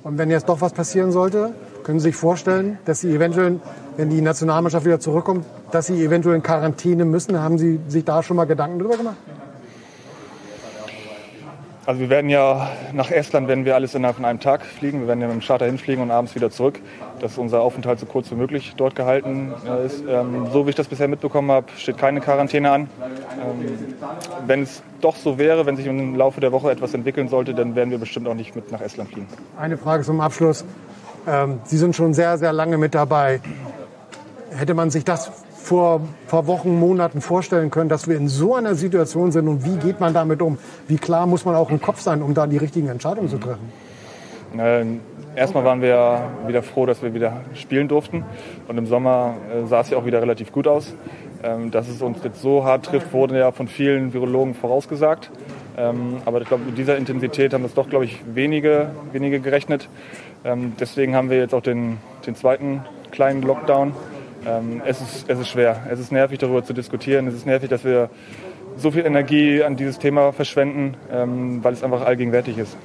[0.02, 1.52] Und wenn jetzt doch was passieren sollte,
[1.86, 3.60] können Sie sich vorstellen, dass Sie eventuell,
[3.96, 7.40] wenn die Nationalmannschaft wieder zurückkommt, dass Sie eventuell in Quarantäne müssen?
[7.40, 9.16] Haben Sie sich da schon mal Gedanken drüber gemacht?
[11.86, 15.02] Also wir werden ja nach Estland werden wir alles innerhalb von einem Tag fliegen.
[15.02, 16.80] Wir werden ja mit dem Charter hinfliegen und abends wieder zurück,
[17.20, 20.02] dass unser Aufenthalt so kurz wie möglich dort gehalten äh, ist.
[20.08, 22.80] Ähm, so wie ich das bisher mitbekommen habe, steht keine Quarantäne an.
[22.80, 23.78] Ähm,
[24.44, 27.76] wenn es doch so wäre, wenn sich im Laufe der Woche etwas entwickeln sollte, dann
[27.76, 29.28] werden wir bestimmt auch nicht mit nach Estland fliegen.
[29.56, 30.64] Eine Frage zum Abschluss.
[31.26, 33.40] Ähm, Sie sind schon sehr, sehr lange mit dabei.
[34.50, 38.76] Hätte man sich das vor, vor Wochen, Monaten vorstellen können, dass wir in so einer
[38.76, 40.58] Situation sind und wie geht man damit um?
[40.86, 43.72] Wie klar muss man auch im Kopf sein, um da die richtigen Entscheidungen zu treffen?
[44.56, 45.00] Ähm,
[45.34, 48.24] erstmal waren wir wieder froh, dass wir wieder spielen durften.
[48.68, 50.94] Und im Sommer äh, sah es ja auch wieder relativ gut aus.
[51.42, 55.30] Ähm, dass es uns jetzt so hart trifft, wurde ja von vielen Virologen vorausgesagt.
[55.76, 59.88] Ähm, aber ich glaube, mit dieser Intensität haben das doch, glaube ich, wenige, wenige gerechnet.
[60.46, 63.92] Ähm, deswegen haben wir jetzt auch den, den zweiten kleinen Lockdown.
[64.46, 65.86] Ähm, es, ist, es ist schwer.
[65.90, 67.26] Es ist nervig, darüber zu diskutieren.
[67.26, 68.10] Es ist nervig, dass wir
[68.76, 72.76] so viel Energie an dieses Thema verschwenden, ähm, weil es einfach allgegenwärtig ist.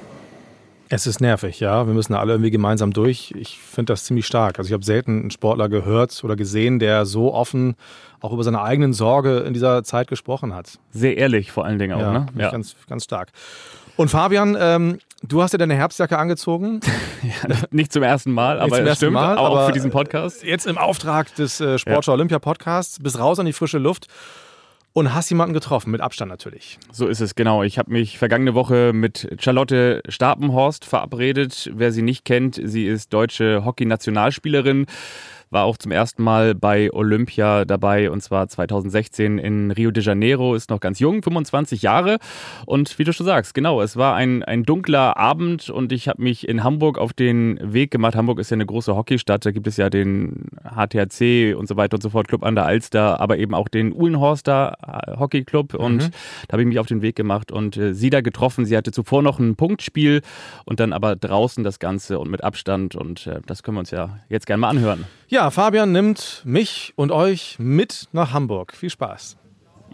[0.88, 1.86] Es ist nervig, ja.
[1.86, 3.32] Wir müssen alle irgendwie gemeinsam durch.
[3.38, 4.58] Ich finde das ziemlich stark.
[4.58, 7.76] Also ich habe selten einen Sportler gehört oder gesehen, der so offen
[8.20, 10.78] auch über seine eigenen Sorge in dieser Zeit gesprochen hat.
[10.90, 12.26] Sehr ehrlich vor allen Dingen auch, ja, ne?
[12.36, 12.50] Ja.
[12.50, 13.32] Ganz, ganz stark.
[13.96, 16.80] Und Fabian, ähm, du hast dir deine Herbstjacke angezogen.
[17.22, 20.42] ja, nicht zum ersten Mal, aber zum ersten stimmt, Mal, auch aber für diesen Podcast.
[20.42, 24.08] Jetzt im Auftrag des äh, Sportschau Olympia Podcasts, bist raus an die frische Luft
[24.92, 26.78] und hast jemanden getroffen, mit Abstand natürlich.
[26.90, 27.62] So ist es, genau.
[27.62, 31.70] Ich habe mich vergangene Woche mit Charlotte Stapenhorst verabredet.
[31.74, 34.86] Wer sie nicht kennt, sie ist deutsche Hockey-Nationalspielerin
[35.52, 40.54] war auch zum ersten Mal bei Olympia dabei und zwar 2016 in Rio de Janeiro,
[40.54, 42.18] ist noch ganz jung, 25 Jahre
[42.66, 46.22] und wie du schon sagst, genau, es war ein, ein dunkler Abend und ich habe
[46.22, 48.16] mich in Hamburg auf den Weg gemacht.
[48.16, 51.96] Hamburg ist ja eine große Hockeystadt, da gibt es ja den HTHC und so weiter
[51.96, 54.76] und so fort, Club an der Alster, aber eben auch den Uhlenhorster
[55.18, 56.10] Hockey Club und mhm.
[56.48, 58.64] da habe ich mich auf den Weg gemacht und äh, sie da getroffen.
[58.64, 60.22] Sie hatte zuvor noch ein Punktspiel
[60.64, 63.90] und dann aber draußen das Ganze und mit Abstand und äh, das können wir uns
[63.90, 65.04] ja jetzt gerne mal anhören.
[65.50, 68.74] Fabian nimmt mich und euch mit nach Hamburg.
[68.74, 69.36] Viel Spaß.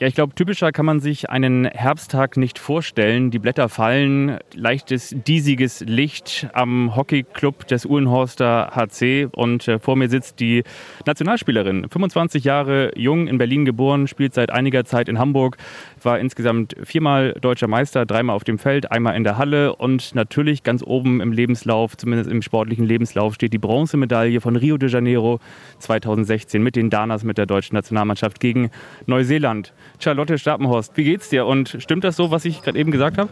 [0.00, 3.32] Ja, ich glaube, typischer kann man sich einen Herbsttag nicht vorstellen.
[3.32, 10.08] Die Blätter fallen, leichtes, diesiges Licht am Hockeyclub des Uhlenhorster HC und äh, vor mir
[10.08, 10.62] sitzt die
[11.04, 11.88] Nationalspielerin.
[11.90, 15.56] 25 Jahre jung, in Berlin geboren, spielt seit einiger Zeit in Hamburg,
[16.00, 20.62] war insgesamt viermal deutscher Meister, dreimal auf dem Feld, einmal in der Halle und natürlich
[20.62, 25.40] ganz oben im Lebenslauf, zumindest im sportlichen Lebenslauf, steht die Bronzemedaille von Rio de Janeiro
[25.80, 28.70] 2016 mit den Danas mit der deutschen Nationalmannschaft gegen
[29.06, 29.72] Neuseeland.
[29.98, 31.46] Charlotte Stapenhorst, wie geht's dir?
[31.46, 33.30] Und stimmt das so, was ich gerade eben gesagt habe?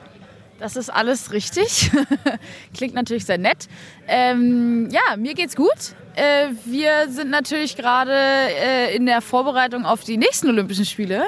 [0.58, 1.90] Das ist alles richtig.
[2.74, 3.68] Klingt natürlich sehr nett.
[4.08, 5.94] Ähm, ja, mir geht's gut.
[6.14, 11.24] Äh, wir sind natürlich gerade äh, in der Vorbereitung auf die nächsten Olympischen Spiele.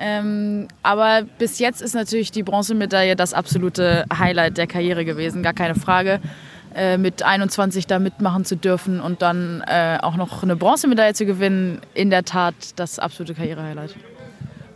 [0.00, 5.54] Ähm, aber bis jetzt ist natürlich die Bronzemedaille das absolute Highlight der Karriere gewesen, gar
[5.54, 6.20] keine Frage.
[6.74, 11.24] Äh, mit 21 da mitmachen zu dürfen und dann äh, auch noch eine Bronzemedaille zu
[11.24, 13.94] gewinnen, in der Tat das absolute Karrierehighlight.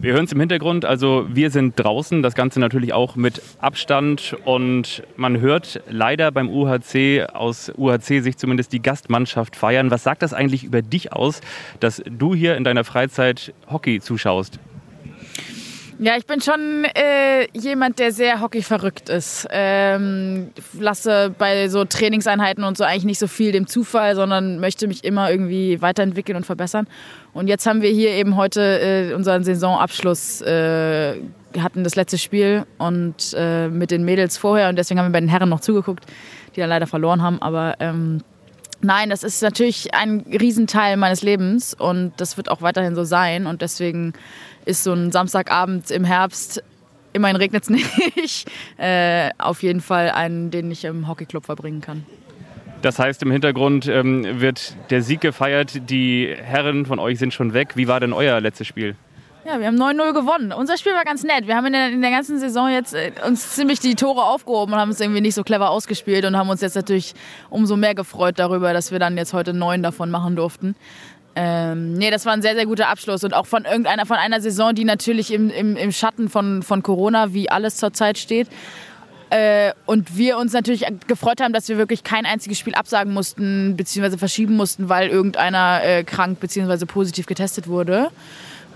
[0.00, 4.37] Wir hören es im Hintergrund, also wir sind draußen, das Ganze natürlich auch mit Abstand
[4.44, 9.90] und man hört leider beim UHC aus UHC sich zumindest die Gastmannschaft feiern.
[9.90, 11.40] Was sagt das eigentlich über dich aus,
[11.80, 14.61] dass du hier in deiner Freizeit Hockey zuschaust?
[16.00, 19.48] Ja, ich bin schon äh, jemand, der sehr Hockey verrückt ist.
[19.50, 24.87] Ähm, lasse bei so Trainingseinheiten und so eigentlich nicht so viel dem Zufall, sondern möchte
[24.87, 26.87] mich immer irgendwie weiterentwickeln und verbessern.
[27.32, 31.16] Und jetzt haben wir hier eben heute äh, unseren Saisonabschluss, äh,
[31.58, 35.20] hatten das letzte Spiel und äh, mit den Mädels vorher und deswegen haben wir bei
[35.20, 36.04] den Herren noch zugeguckt,
[36.54, 37.42] die dann leider verloren haben.
[37.42, 38.22] Aber ähm,
[38.82, 43.48] nein, das ist natürlich ein Riesenteil meines Lebens und das wird auch weiterhin so sein
[43.48, 44.12] und deswegen
[44.68, 46.62] ist so ein Samstagabend im Herbst,
[47.14, 47.70] immerhin regnet es
[48.16, 52.04] nicht, äh, auf jeden Fall einen, den ich im Hockeyclub verbringen kann.
[52.83, 55.90] Das heißt, im Hintergrund ähm, wird der Sieg gefeiert.
[55.90, 57.70] Die Herren von euch sind schon weg.
[57.74, 58.94] Wie war denn euer letztes Spiel?
[59.44, 60.52] Ja, wir haben 9-0 gewonnen.
[60.52, 61.46] Unser Spiel war ganz nett.
[61.46, 64.74] Wir haben in der, in der ganzen Saison jetzt äh, uns ziemlich die Tore aufgehoben
[64.74, 67.14] und haben es irgendwie nicht so clever ausgespielt und haben uns jetzt natürlich
[67.48, 70.76] umso mehr gefreut darüber, dass wir dann jetzt heute neun davon machen durften.
[71.40, 74.40] Ähm, nee, das war ein sehr, sehr guter Abschluss und auch von irgendeiner, von einer
[74.40, 78.48] Saison, die natürlich im, im, im Schatten von, von Corona, wie alles zurzeit steht.
[79.31, 83.77] Äh, und wir uns natürlich gefreut haben, dass wir wirklich kein einziges Spiel absagen mussten,
[83.77, 88.11] beziehungsweise verschieben mussten, weil irgendeiner äh, krank beziehungsweise positiv getestet wurde.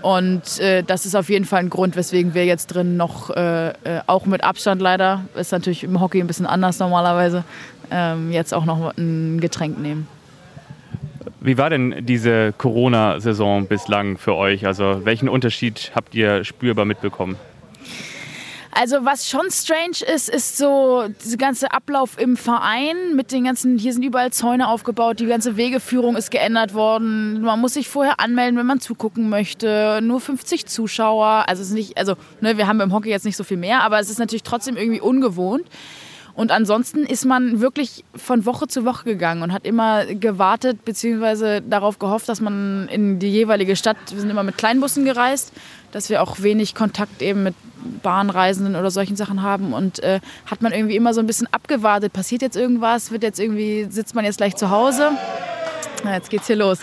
[0.01, 3.69] Und äh, das ist auf jeden Fall ein Grund, weswegen wir jetzt drin noch, äh,
[3.71, 3.73] äh,
[4.07, 7.43] auch mit Abstand leider, ist natürlich im Hockey ein bisschen anders normalerweise,
[7.91, 10.07] ähm, jetzt auch noch ein Getränk nehmen.
[11.43, 14.65] Wie war denn diese Corona-Saison bislang für euch?
[14.65, 17.35] Also welchen Unterschied habt ihr spürbar mitbekommen?
[18.71, 23.77] Also was schon strange ist, ist so dieser ganze Ablauf im Verein mit den ganzen,
[23.77, 27.41] hier sind überall Zäune aufgebaut, die ganze Wegeführung ist geändert worden.
[27.41, 29.99] Man muss sich vorher anmelden, wenn man zugucken möchte.
[30.01, 31.43] Nur 50 Zuschauer.
[31.47, 33.83] Also es ist nicht, also ne, wir haben beim Hockey jetzt nicht so viel mehr,
[33.83, 35.65] aber es ist natürlich trotzdem irgendwie ungewohnt.
[36.35, 41.61] Und ansonsten ist man wirklich von Woche zu Woche gegangen und hat immer gewartet bzw.
[41.61, 45.53] darauf gehofft, dass man in die jeweilige Stadt, wir sind immer mit Kleinbussen gereist,
[45.91, 47.53] dass wir auch wenig Kontakt eben mit
[48.01, 52.13] Bahnreisenden oder solchen Sachen haben und äh, hat man irgendwie immer so ein bisschen abgewartet,
[52.13, 55.11] passiert jetzt irgendwas, wird jetzt irgendwie, sitzt man jetzt gleich zu Hause?
[56.03, 56.79] Na, jetzt geht's hier los.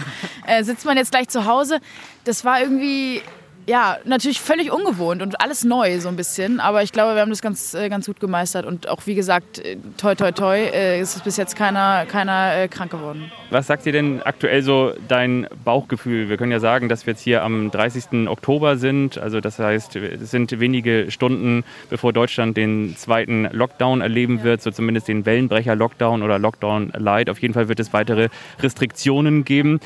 [0.46, 1.80] Äh, sitzt man jetzt gleich zu Hause?
[2.24, 3.22] Das war irgendwie
[3.70, 6.58] ja, natürlich völlig ungewohnt und alles neu so ein bisschen.
[6.58, 8.66] Aber ich glaube, wir haben das ganz, äh, ganz gut gemeistert.
[8.66, 12.90] Und auch wie gesagt, äh, toi, toi, toi, äh, ist bis jetzt keiner, keiner krank
[12.90, 13.30] geworden.
[13.50, 16.28] Was sagt dir denn aktuell so dein Bauchgefühl?
[16.28, 18.28] Wir können ja sagen, dass wir jetzt hier am 30.
[18.28, 19.18] Oktober sind.
[19.18, 24.62] Also das heißt, es sind wenige Stunden, bevor Deutschland den zweiten Lockdown erleben wird.
[24.62, 27.30] So zumindest den Wellenbrecher-Lockdown oder Lockdown Light.
[27.30, 29.78] Auf jeden Fall wird es weitere Restriktionen geben.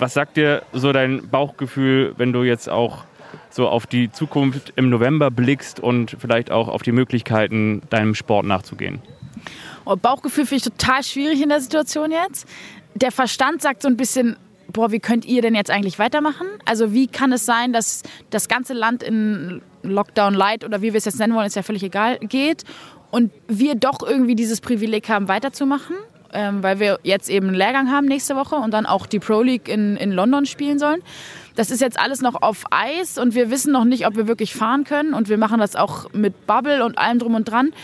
[0.00, 3.04] Was sagt dir so dein Bauchgefühl, wenn du jetzt auch
[3.50, 8.46] so auf die Zukunft im November blickst und vielleicht auch auf die Möglichkeiten, deinem Sport
[8.46, 9.00] nachzugehen?
[9.84, 12.46] Oh, Bauchgefühl finde ich total schwierig in der Situation jetzt.
[12.94, 14.36] Der Verstand sagt so ein bisschen,
[14.72, 16.46] boah, wie könnt ihr denn jetzt eigentlich weitermachen?
[16.64, 20.98] Also wie kann es sein, dass das ganze Land in Lockdown Light oder wie wir
[20.98, 22.64] es jetzt nennen wollen, ist ja völlig egal, geht
[23.10, 25.96] und wir doch irgendwie dieses Privileg haben, weiterzumachen?
[26.32, 29.42] Ähm, weil wir jetzt eben einen Lehrgang haben nächste Woche und dann auch die Pro
[29.42, 31.02] League in, in London spielen sollen.
[31.60, 34.54] Das ist jetzt alles noch auf Eis und wir wissen noch nicht, ob wir wirklich
[34.54, 35.12] fahren können.
[35.12, 37.74] Und wir machen das auch mit Bubble und allem drum und dran.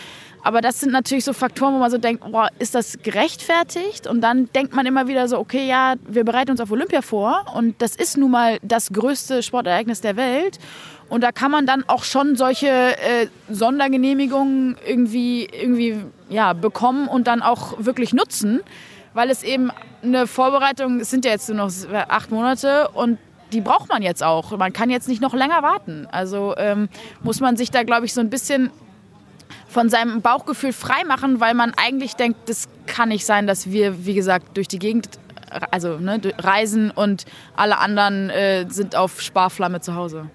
[0.41, 4.07] Aber das sind natürlich so Faktoren, wo man so denkt, boah, ist das gerechtfertigt?
[4.07, 7.45] Und dann denkt man immer wieder so, okay, ja, wir bereiten uns auf Olympia vor
[7.53, 10.57] und das ist nun mal das größte Sportereignis der Welt.
[11.07, 15.97] Und da kann man dann auch schon solche äh, Sondergenehmigungen irgendwie, irgendwie
[16.29, 18.61] ja, bekommen und dann auch wirklich nutzen,
[19.13, 19.69] weil es eben
[20.01, 21.71] eine Vorbereitung, es sind ja jetzt nur noch
[22.09, 23.19] acht Monate und
[23.53, 24.55] die braucht man jetzt auch.
[24.57, 26.07] Man kann jetzt nicht noch länger warten.
[26.11, 26.89] Also ähm,
[27.21, 28.71] muss man sich da, glaube ich, so ein bisschen
[29.67, 34.13] von seinem Bauchgefühl freimachen, weil man eigentlich denkt, das kann nicht sein, dass wir, wie
[34.13, 35.09] gesagt, durch die Gegend
[35.71, 40.29] also ne, reisen und alle anderen äh, sind auf Sparflamme zu Hause.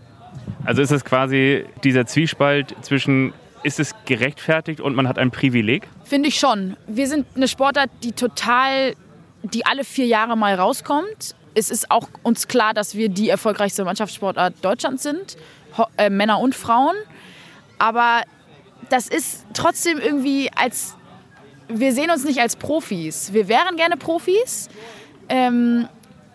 [0.64, 5.88] Also ist es quasi dieser Zwiespalt zwischen ist es gerechtfertigt und man hat ein Privileg?
[6.04, 6.76] Finde ich schon.
[6.86, 8.94] Wir sind eine Sportart, die total,
[9.42, 13.84] die alle vier Jahre mal rauskommt es ist auch uns klar, dass wir die erfolgreichste
[13.84, 15.36] Mannschaftssportart Deutschlands sind,
[15.96, 16.94] äh, Männer und Frauen.
[17.78, 18.22] Aber
[18.88, 20.94] das ist trotzdem irgendwie als,
[21.68, 23.32] wir sehen uns nicht als Profis.
[23.32, 24.68] Wir wären gerne Profis.
[25.28, 25.88] Ähm,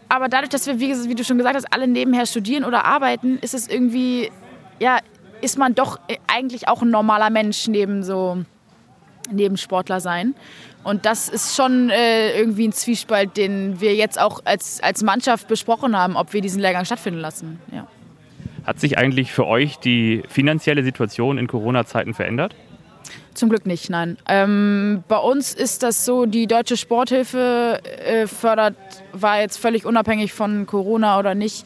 [0.09, 3.37] aber dadurch, dass wir, wie, wie, du schon gesagt hast, alle nebenher studieren oder arbeiten,
[3.39, 4.31] ist es irgendwie,
[4.79, 4.99] ja,
[5.41, 8.43] ist man doch eigentlich auch ein normaler Mensch neben so,
[9.31, 10.33] neben Sportler sein.
[10.87, 15.49] Und das ist schon äh, irgendwie ein Zwiespalt, den wir jetzt auch als, als Mannschaft
[15.49, 17.59] besprochen haben, ob wir diesen Lehrgang stattfinden lassen.
[17.73, 17.87] Ja.
[18.65, 22.55] Hat sich eigentlich für euch die finanzielle Situation in Corona-Zeiten verändert?
[23.33, 24.17] Zum Glück nicht, nein.
[24.29, 28.77] Ähm, bei uns ist das so, die Deutsche Sporthilfe äh, fördert,
[29.11, 31.65] war jetzt völlig unabhängig von Corona oder nicht,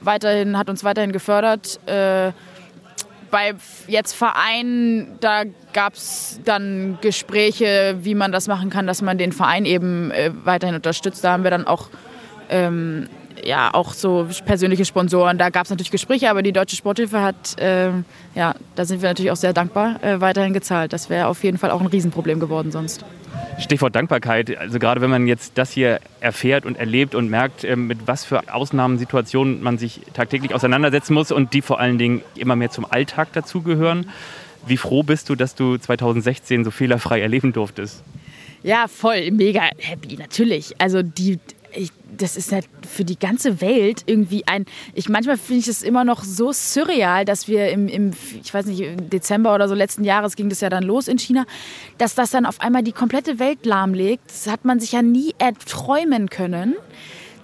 [0.00, 1.80] weiterhin, hat uns weiterhin gefördert.
[1.88, 2.30] Äh,
[3.30, 3.54] bei
[3.86, 9.32] jetzt Vereinen, da gab es dann Gespräche, wie man das machen kann, dass man den
[9.32, 11.24] Verein eben äh, weiterhin unterstützt.
[11.24, 11.88] Da haben wir dann auch
[12.48, 13.08] ähm,
[13.44, 15.38] ja auch so persönliche Sponsoren.
[15.38, 17.90] Da gab es natürlich Gespräche, aber die Deutsche Sporthilfe hat, äh,
[18.34, 20.92] ja, da sind wir natürlich auch sehr dankbar, äh, weiterhin gezahlt.
[20.92, 23.04] Das wäre auf jeden Fall auch ein Riesenproblem geworden sonst.
[23.60, 24.56] Stichwort Dankbarkeit.
[24.56, 28.24] Also gerade wenn man jetzt das hier erfährt und erlebt und merkt, ähm, mit was
[28.24, 32.90] für Ausnahmensituationen man sich tagtäglich auseinandersetzen muss und die vor allen Dingen immer mehr zum
[32.90, 34.10] Alltag dazugehören.
[34.66, 38.02] Wie froh bist du, dass du 2016 so fehlerfrei erleben durftest?
[38.62, 40.74] Ja, voll, mega happy, natürlich.
[40.78, 41.38] Also die,
[41.74, 44.66] ich, das ist halt für die ganze Welt irgendwie ein.
[44.94, 48.12] Ich manchmal finde ich es immer noch so surreal, dass wir im, im,
[48.42, 51.18] ich weiß nicht, im Dezember oder so letzten Jahres ging das ja dann los in
[51.18, 51.46] China,
[51.98, 54.22] dass das dann auf einmal die komplette Welt lahmlegt.
[54.28, 56.74] Das hat man sich ja nie erträumen können.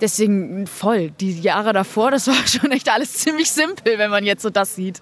[0.00, 1.10] Deswegen voll.
[1.20, 4.74] Die Jahre davor, das war schon echt alles ziemlich simpel, wenn man jetzt so das
[4.74, 5.00] sieht.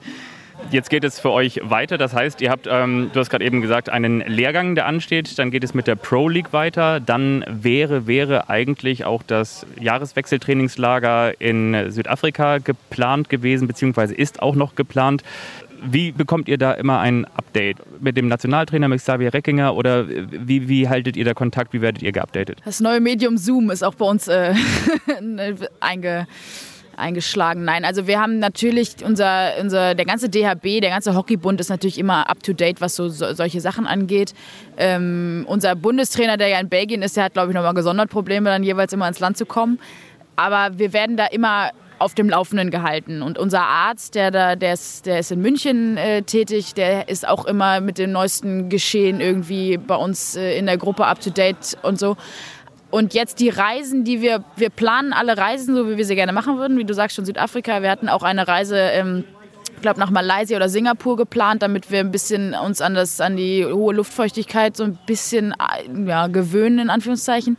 [0.70, 1.98] Jetzt geht es für euch weiter.
[1.98, 5.38] Das heißt, ihr habt, ähm, du hast gerade eben gesagt, einen Lehrgang, der ansteht.
[5.38, 7.00] Dann geht es mit der Pro League weiter.
[7.00, 14.74] Dann wäre, wäre eigentlich auch das Jahreswechseltrainingslager in Südafrika geplant gewesen, beziehungsweise ist auch noch
[14.74, 15.22] geplant.
[15.86, 17.76] Wie bekommt ihr da immer ein Update?
[18.00, 21.74] Mit dem Nationaltrainer, mit Xavier Reckinger oder wie, wie haltet ihr da Kontakt?
[21.74, 22.60] Wie werdet ihr geupdatet?
[22.64, 24.54] Das neue Medium Zoom ist auch bei uns äh,
[25.80, 26.26] einge
[26.96, 27.64] eingeschlagen.
[27.64, 31.98] Nein, also wir haben natürlich unser, unser der ganze DHB, der ganze Hockeybund ist natürlich
[31.98, 34.34] immer up to date, was so, so solche Sachen angeht.
[34.76, 38.50] Ähm, unser Bundestrainer, der ja in Belgien ist, der hat glaube ich nochmal gesondert Probleme,
[38.50, 39.78] dann jeweils immer ins Land zu kommen.
[40.36, 43.22] Aber wir werden da immer auf dem Laufenden gehalten.
[43.22, 47.26] Und unser Arzt, der, da, der, ist, der ist in München äh, tätig, der ist
[47.26, 51.30] auch immer mit dem neuesten Geschehen irgendwie bei uns äh, in der Gruppe up to
[51.30, 52.16] date und so.
[52.94, 56.32] Und jetzt die Reisen, die wir, wir planen alle Reisen, so wie wir sie gerne
[56.32, 56.78] machen würden.
[56.78, 57.82] Wie du sagst, schon Südafrika.
[57.82, 59.24] Wir hatten auch eine Reise, ähm,
[59.74, 63.36] ich glaube, nach Malaysia oder Singapur geplant, damit wir ein bisschen uns an, das, an
[63.36, 67.56] die hohe Luftfeuchtigkeit so ein bisschen äh, ja, gewöhnen, in Anführungszeichen.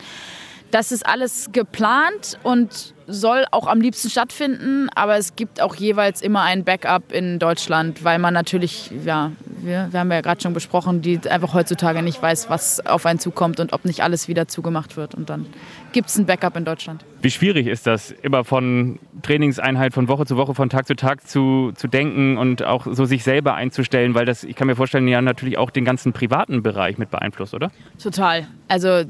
[0.76, 6.22] Das ist alles geplant und soll auch am liebsten stattfinden, aber es gibt auch jeweils
[6.22, 10.52] immer ein Backup in Deutschland, weil man natürlich, ja, wir, wir haben ja gerade schon
[10.52, 14.50] besprochen, die einfach heutzutage nicht weiß, was auf einen zukommt und ob nicht alles wieder
[14.50, 15.16] zugemacht wird.
[15.16, 15.46] Und dann
[15.94, 17.06] gibt es ein Backup in Deutschland.
[17.22, 21.26] Wie schwierig ist das, immer von Trainingseinheit von Woche zu Woche, von Tag zu Tag
[21.26, 25.08] zu, zu denken und auch so sich selber einzustellen, weil das, ich kann mir vorstellen,
[25.08, 27.72] ja natürlich auch den ganzen privaten Bereich mit beeinflusst, oder?
[27.98, 28.46] Total.
[28.68, 29.04] Also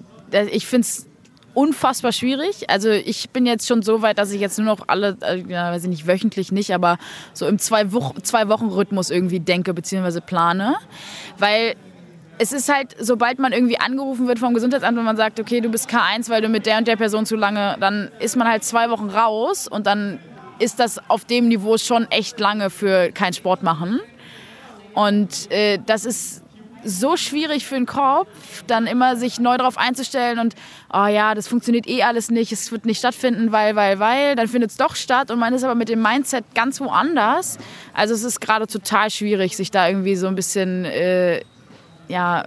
[0.52, 1.08] ich finde es
[1.56, 2.70] unfassbar schwierig.
[2.70, 5.72] Also ich bin jetzt schon so weit, dass ich jetzt nur noch alle, äh, ja,
[5.72, 6.98] weiß ich nicht, wöchentlich nicht, aber
[7.34, 10.22] so im Zwei-Wochen-Rhythmus irgendwie denke bzw.
[10.22, 10.76] plane.
[11.40, 11.76] Weil
[12.38, 15.70] es ist halt, sobald man irgendwie angerufen wird vom Gesundheitsamt und man sagt, okay, du
[15.70, 18.64] bist K1, weil du mit der und der Person zu lange, dann ist man halt
[18.64, 20.20] zwei Wochen raus und dann
[20.60, 24.00] ist das auf dem Niveau schon echt lange für kein Sport machen.
[24.94, 26.45] Und äh, das ist
[26.86, 28.28] so schwierig für den Kopf,
[28.68, 30.56] dann immer sich neu darauf einzustellen und,
[30.94, 34.48] oh ja, das funktioniert eh alles nicht, es wird nicht stattfinden, weil, weil, weil, dann
[34.48, 37.58] findet es doch statt und man ist aber mit dem Mindset ganz woanders.
[37.94, 41.42] Also es ist gerade total schwierig, sich da irgendwie so ein bisschen, äh,
[42.08, 42.46] ja,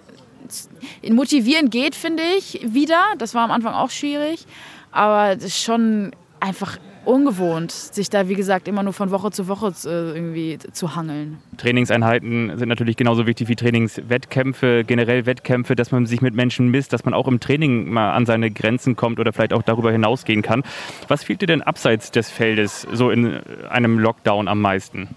[1.10, 3.02] motivieren geht, finde ich, wieder.
[3.18, 4.46] Das war am Anfang auch schwierig,
[4.92, 6.78] aber es ist schon einfach
[7.08, 11.38] ungewohnt, sich da, wie gesagt, immer nur von Woche zu Woche äh, irgendwie zu hangeln.
[11.56, 16.92] Trainingseinheiten sind natürlich genauso wichtig wie Trainingswettkämpfe, generell Wettkämpfe, dass man sich mit Menschen misst,
[16.92, 20.42] dass man auch im Training mal an seine Grenzen kommt oder vielleicht auch darüber hinausgehen
[20.42, 20.62] kann.
[21.08, 23.40] Was fehlt dir denn abseits des Feldes so in
[23.70, 25.08] einem Lockdown am meisten?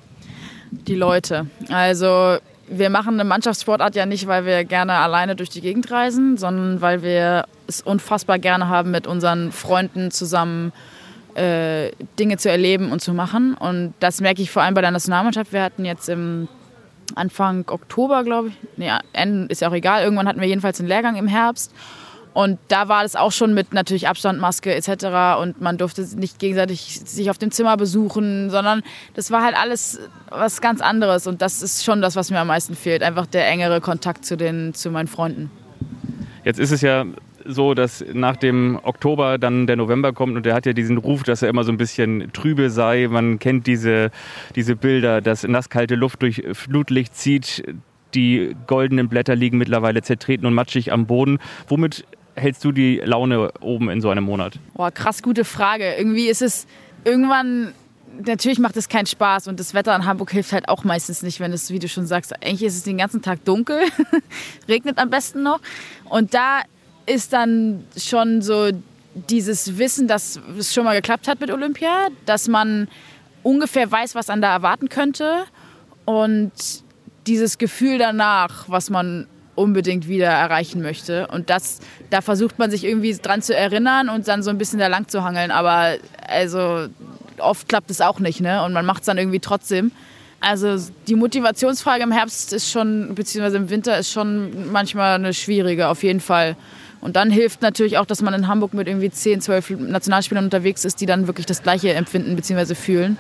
[0.72, 1.48] Die Leute.
[1.70, 2.38] Also
[2.70, 6.80] wir machen eine Mannschaftssportart ja nicht, weil wir gerne alleine durch die Gegend reisen, sondern
[6.80, 10.72] weil wir es unfassbar gerne haben, mit unseren Freunden zusammen
[11.36, 13.54] äh, Dinge zu erleben und zu machen.
[13.54, 15.54] Und das merke ich vor allem bei der Nationalmannschaft.
[15.54, 16.48] Wir hatten jetzt im
[17.16, 18.90] Anfang Oktober, glaube ich, nee,
[19.50, 21.74] ist ja auch egal, irgendwann hatten wir jedenfalls einen Lehrgang im Herbst.
[22.34, 25.42] Und da war das auch schon mit natürlich Abstand, Maske etc.
[25.42, 28.84] Und man durfte nicht gegenseitig sich auf dem Zimmer besuchen, sondern
[29.16, 31.28] das war halt alles was ganz anderes.
[31.28, 33.04] Und das ist schon das, was mir am meisten fehlt.
[33.04, 35.52] Einfach der engere Kontakt zu, den, zu meinen Freunden.
[36.46, 37.06] Jetzt ist es ja
[37.46, 41.24] so, dass nach dem Oktober dann der November kommt und der hat ja diesen Ruf,
[41.24, 43.08] dass er immer so ein bisschen trübe sei.
[43.10, 44.12] Man kennt diese,
[44.56, 47.64] diese Bilder, dass nasskalte Luft durch Flutlicht zieht.
[48.14, 51.40] Die goldenen Blätter liegen mittlerweile zertreten und matschig am Boden.
[51.68, 54.60] Womit hältst du die Laune oben in so einem Monat?
[54.74, 55.96] Boah, krass gute Frage.
[55.98, 56.68] Irgendwie ist es
[57.04, 57.74] irgendwann
[58.26, 61.40] natürlich macht es keinen Spaß und das Wetter in Hamburg hilft halt auch meistens nicht,
[61.40, 63.80] wenn es, wie du schon sagst, eigentlich ist es den ganzen Tag dunkel,
[64.68, 65.60] regnet am besten noch.
[66.10, 66.62] Und da
[67.06, 68.70] ist dann schon so
[69.14, 72.88] dieses Wissen, dass es schon mal geklappt hat mit Olympia, dass man
[73.44, 75.44] ungefähr weiß, was man da erwarten könnte
[76.06, 76.52] und
[77.28, 81.28] dieses Gefühl danach, was man unbedingt wieder erreichen möchte.
[81.28, 81.80] Und das,
[82.10, 85.08] da versucht man sich irgendwie dran zu erinnern und dann so ein bisschen da lang
[85.08, 85.52] zu hangeln.
[85.52, 85.98] Aber
[86.28, 86.88] also
[87.38, 88.64] oft klappt es auch nicht, ne?
[88.64, 89.92] Und man macht es dann irgendwie trotzdem.
[90.40, 90.78] Also
[91.08, 96.02] die Motivationsfrage im Herbst ist schon, beziehungsweise im Winter ist schon manchmal eine schwierige, auf
[96.02, 96.56] jeden Fall.
[97.02, 100.86] Und dann hilft natürlich auch, dass man in Hamburg mit irgendwie 10, 12 Nationalspielern unterwegs
[100.86, 102.76] ist, die dann wirklich das Gleiche empfinden bzw.
[102.76, 103.18] fühlen.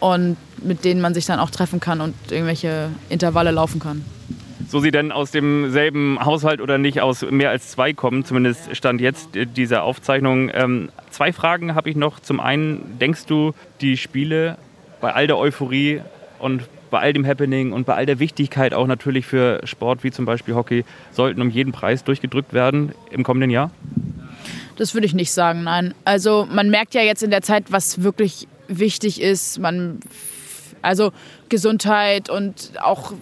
[0.00, 4.04] Und mit denen man sich dann auch treffen kann und irgendwelche Intervalle laufen kann.
[4.68, 9.00] So sie denn aus demselben Haushalt oder nicht aus mehr als zwei kommen, zumindest stand
[9.00, 10.50] jetzt dieser Aufzeichnung.
[10.52, 12.20] Ähm, zwei Fragen habe ich noch.
[12.20, 14.58] Zum einen, denkst du, die Spiele
[15.00, 16.00] bei all der Euphorie
[16.38, 16.62] und
[16.94, 20.26] bei all dem Happening und bei all der Wichtigkeit auch natürlich für Sport wie zum
[20.26, 23.72] Beispiel Hockey sollten um jeden Preis durchgedrückt werden im kommenden Jahr?
[24.76, 25.92] Das würde ich nicht sagen, nein.
[26.04, 29.58] Also man merkt ja jetzt in der Zeit, was wirklich wichtig ist.
[29.58, 29.98] Man,
[30.82, 31.10] also
[31.48, 33.12] Gesundheit und auch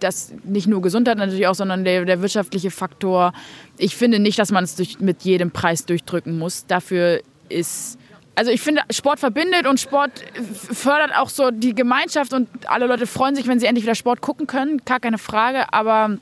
[0.00, 3.32] das nicht nur Gesundheit natürlich auch, sondern der, der wirtschaftliche Faktor.
[3.78, 6.66] Ich finde nicht, dass man es durch, mit jedem Preis durchdrücken muss.
[6.66, 7.97] Dafür ist
[8.38, 10.12] also ich finde, Sport verbindet und Sport
[10.72, 14.20] fördert auch so die Gemeinschaft und alle Leute freuen sich, wenn sie endlich wieder Sport
[14.20, 15.72] gucken können, gar keine Frage.
[15.72, 16.18] Aber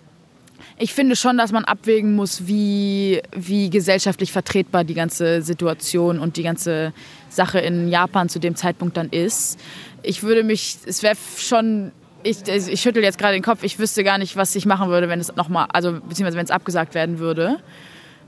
[0.79, 6.39] ich finde schon, dass man abwägen muss, wie, wie gesellschaftlich vertretbar die ganze Situation und
[6.39, 6.95] die ganze
[7.29, 9.61] Sache in Japan zu dem Zeitpunkt dann ist.
[10.03, 11.93] Ich würde mich, es wäre schon
[12.23, 15.11] ich, ich schüttel jetzt gerade den Kopf, ich wüsste gar nicht, was ich machen würde,
[15.11, 17.59] wenn es nochmal, also beziehungsweise wenn es abgesagt werden würde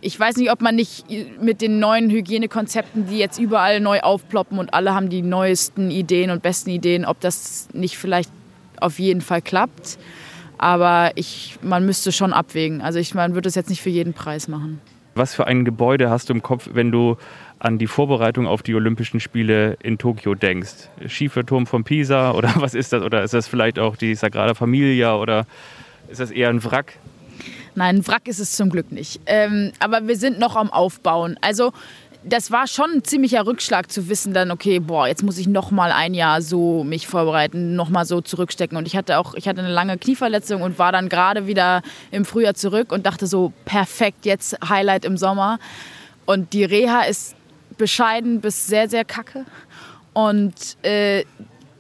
[0.01, 1.07] ich weiß nicht, ob man nicht
[1.41, 6.31] mit den neuen Hygienekonzepten, die jetzt überall neu aufploppen und alle haben die neuesten Ideen
[6.31, 8.31] und besten Ideen, ob das nicht vielleicht
[8.81, 9.99] auf jeden Fall klappt.
[10.57, 12.81] Aber ich, man müsste schon abwägen.
[12.81, 14.81] Also ich, man würde es jetzt nicht für jeden Preis machen.
[15.15, 17.17] Was für ein Gebäude hast du im Kopf, wenn du
[17.59, 20.89] an die Vorbereitung auf die Olympischen Spiele in Tokio denkst?
[21.07, 23.03] Schieferturm von Pisa oder was ist das?
[23.03, 25.47] Oder ist das vielleicht auch die Sagrada Familia oder
[26.09, 26.95] ist das eher ein Wrack?
[27.79, 29.21] Nein, Wrack ist es zum Glück nicht.
[29.27, 31.37] Ähm, aber wir sind noch am Aufbauen.
[31.41, 31.73] Also
[32.25, 35.71] das war schon ein ziemlicher Rückschlag zu wissen dann, okay, boah, jetzt muss ich noch
[35.71, 38.77] mal ein Jahr so mich vorbereiten, noch mal so zurückstecken.
[38.77, 42.25] Und ich hatte auch, ich hatte eine lange Knieverletzung und war dann gerade wieder im
[42.25, 45.61] Frühjahr zurück und dachte so, perfekt, jetzt Highlight im Sommer.
[46.27, 47.37] Und die Reha ist
[47.77, 49.45] bescheiden bis sehr, sehr kacke.
[50.15, 51.25] Und äh,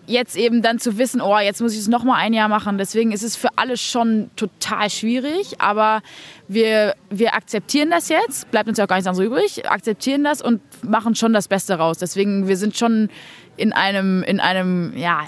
[0.08, 2.78] jetzt eben dann zu wissen, oh, jetzt muss ich es noch mal ein Jahr machen.
[2.78, 5.60] Deswegen ist es für alle schon total schwierig.
[5.60, 6.00] Aber
[6.48, 8.50] wir, wir akzeptieren das jetzt.
[8.50, 9.70] Bleibt uns ja auch gar nichts anderes übrig.
[9.70, 11.98] Akzeptieren das und machen schon das Beste raus.
[11.98, 13.10] Deswegen, wir sind schon
[13.56, 15.22] in einem, in einem, ja,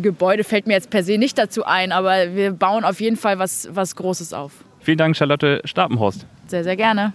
[0.00, 3.38] Gebäude fällt mir jetzt per se nicht dazu ein, aber wir bauen auf jeden Fall
[3.38, 4.52] was, was Großes auf.
[4.80, 6.26] Vielen Dank, Charlotte Stapenhorst.
[6.46, 7.12] Sehr, sehr gerne.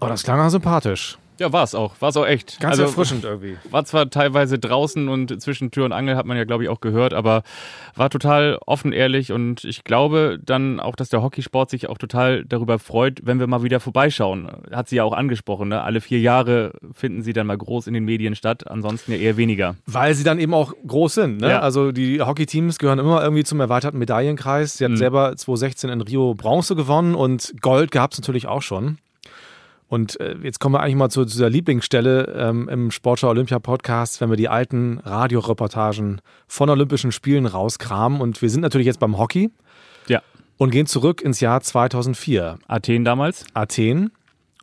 [0.00, 1.18] Oh, das klang auch sympathisch.
[1.38, 2.00] Ja, war es auch.
[2.00, 2.60] War es auch echt.
[2.60, 3.56] Ganz also, erfrischend irgendwie.
[3.70, 6.80] War zwar teilweise draußen und zwischen Tür und Angel hat man ja, glaube ich, auch
[6.80, 7.42] gehört, aber
[7.94, 12.44] war total offen, ehrlich und ich glaube dann auch, dass der Hockeysport sich auch total
[12.44, 14.50] darüber freut, wenn wir mal wieder vorbeischauen.
[14.72, 15.82] Hat sie ja auch angesprochen, ne?
[15.82, 19.36] Alle vier Jahre finden sie dann mal groß in den Medien statt, ansonsten ja eher
[19.36, 19.76] weniger.
[19.86, 21.50] Weil sie dann eben auch groß sind, ne?
[21.50, 21.60] Ja.
[21.60, 24.78] Also die Hockeyteams gehören immer irgendwie zum erweiterten Medaillenkreis.
[24.78, 24.96] Sie hat mhm.
[24.96, 28.98] selber 2016 in Rio Bronze gewonnen und Gold gab es natürlich auch schon.
[29.88, 33.58] Und äh, jetzt kommen wir eigentlich mal zu, zu dieser Lieblingsstelle ähm, im Sportschau Olympia
[33.58, 38.20] Podcast, wenn wir die alten Radioreportagen von Olympischen Spielen rauskramen.
[38.20, 39.50] Und wir sind natürlich jetzt beim Hockey.
[40.06, 40.22] Ja.
[40.58, 42.58] Und gehen zurück ins Jahr 2004.
[42.66, 43.46] Athen damals?
[43.54, 44.10] Athen.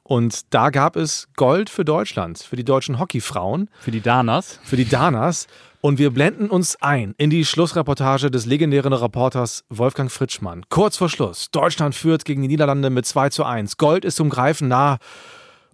[0.07, 3.71] Und da gab es Gold für Deutschland, für die deutschen Hockeyfrauen.
[3.79, 4.59] Für die Danas.
[4.63, 5.47] Für die Danas.
[5.81, 10.63] Und wir blenden uns ein in die Schlussreportage des legendären Reporters Wolfgang Fritschmann.
[10.69, 11.49] Kurz vor Schluss.
[11.49, 13.77] Deutschland führt gegen die Niederlande mit 2 zu 1.
[13.77, 14.99] Gold ist zum Greifen nah.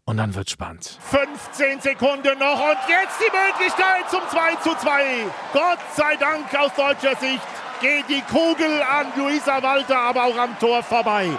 [0.05, 0.97] Und dann wird spannend.
[1.09, 5.25] 15 Sekunden noch und jetzt die Möglichkeit zum 2 zu 2.
[5.51, 7.41] Gott sei Dank aus deutscher Sicht
[7.81, 11.29] geht die Kugel an Luisa Walter, aber auch am Tor vorbei.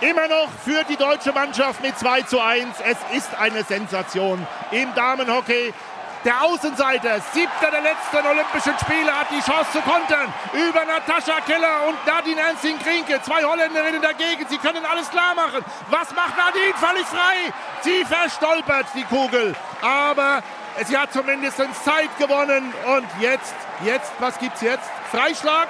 [0.00, 2.68] Immer noch führt die deutsche Mannschaft mit 2 zu 1.
[2.86, 5.74] Es ist eine Sensation im Damenhockey.
[6.24, 10.32] Der Außenseiter, siebter der letzten Olympischen Spiele, hat die Chance zu kontern.
[10.54, 13.20] Über Natascha Keller und Nadine Ernstling-Krinke.
[13.22, 14.46] Zwei Holländerinnen dagegen.
[14.48, 15.62] Sie können alles klar machen.
[15.90, 16.74] Was macht Nadine?
[16.76, 17.52] Völlig frei.
[17.82, 19.54] Sie verstolpert die Kugel.
[19.82, 20.42] Aber
[20.86, 22.72] sie hat zumindest Zeit gewonnen.
[22.86, 24.88] Und jetzt, jetzt, was gibt's jetzt?
[25.10, 25.68] Freischlag?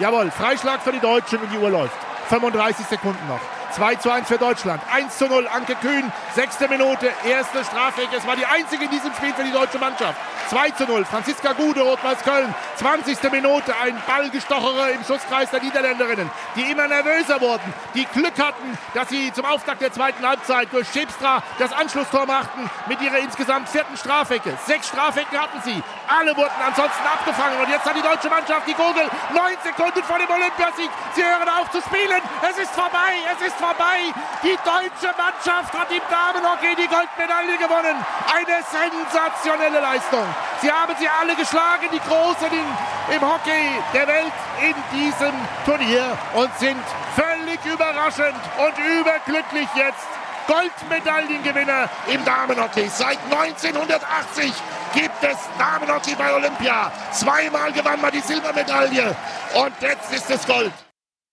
[0.00, 1.96] Jawohl, Freischlag für die Deutschen und die Uhr läuft.
[2.28, 3.57] 35 Sekunden noch.
[3.72, 4.82] 2 zu 1 für Deutschland.
[4.92, 8.16] 1 zu 0, Anke Kühn, sechste Minute, erste Strafecke.
[8.16, 10.18] Es war die einzige in diesem Spiel für die deutsche Mannschaft.
[10.48, 13.30] 2 zu 0, Franziska Gude, Rot-Weiß Köln, 20.
[13.30, 19.10] Minute, ein Ballgestochere im Schusskreis der Niederländerinnen, die immer nervöser wurden, die Glück hatten, dass
[19.10, 23.96] sie zum Auftakt der zweiten Halbzeit durch Schäbstra das Anschlusstor machten mit ihrer insgesamt vierten
[23.98, 24.56] Strafecke.
[24.66, 27.60] Sechs Strafecken hatten sie, alle wurden ansonsten abgefangen.
[27.60, 31.48] Und jetzt hat die deutsche Mannschaft die Kugel, neun Sekunden vor dem Olympiasieg, sie hören
[31.48, 34.10] auf zu spielen, es ist vorbei, es ist vorbei,
[34.42, 37.96] die deutsche Mannschaft hat im Damenhockey die Goldmedaille gewonnen,
[38.32, 40.26] eine sensationelle Leistung.
[40.60, 42.66] Sie haben sie alle geschlagen, die Großen in,
[43.14, 45.34] im Hockey der Welt in diesem
[45.64, 46.82] Turnier und sind
[47.14, 50.17] völlig überraschend und überglücklich jetzt
[50.48, 52.88] Goldmedaillengewinner im Damenhockey.
[52.88, 54.50] Seit 1980
[54.94, 56.90] gibt es Damenhockey bei Olympia.
[57.12, 59.14] Zweimal gewann man die Silbermedaille
[59.54, 60.72] und jetzt ist es Gold.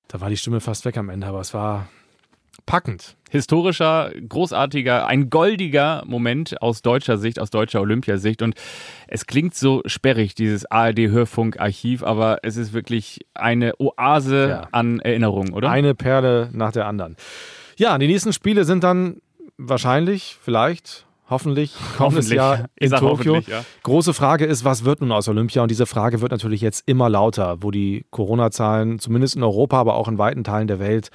[0.09, 1.87] Da war die Stimme fast weg am Ende, aber es war
[2.65, 3.15] packend.
[3.29, 8.41] Historischer, großartiger, ein goldiger Moment aus deutscher Sicht, aus deutscher Olympiasicht.
[8.41, 8.55] Und
[9.07, 14.67] es klingt so sperrig, dieses ARD-Hörfunk-Archiv, aber es ist wirklich eine Oase ja.
[14.71, 15.69] an Erinnerungen, oder?
[15.69, 17.15] Eine Perle nach der anderen.
[17.77, 19.21] Ja, die nächsten Spiele sind dann
[19.57, 23.37] wahrscheinlich, vielleicht, hoffentlich kommendes Jahr in Tokio.
[23.47, 23.65] Ja.
[23.83, 25.61] Große Frage ist, was wird nun aus Olympia?
[25.61, 29.95] Und diese Frage wird natürlich jetzt immer lauter, wo die Corona-Zahlen zumindest in Europa, aber
[29.95, 31.09] auch in weiten Teilen der Welt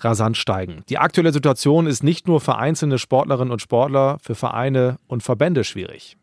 [0.00, 0.84] rasant steigen.
[0.88, 5.64] Die aktuelle Situation ist nicht nur für einzelne Sportlerinnen und Sportler, für Vereine und Verbände
[5.64, 6.17] schwierig.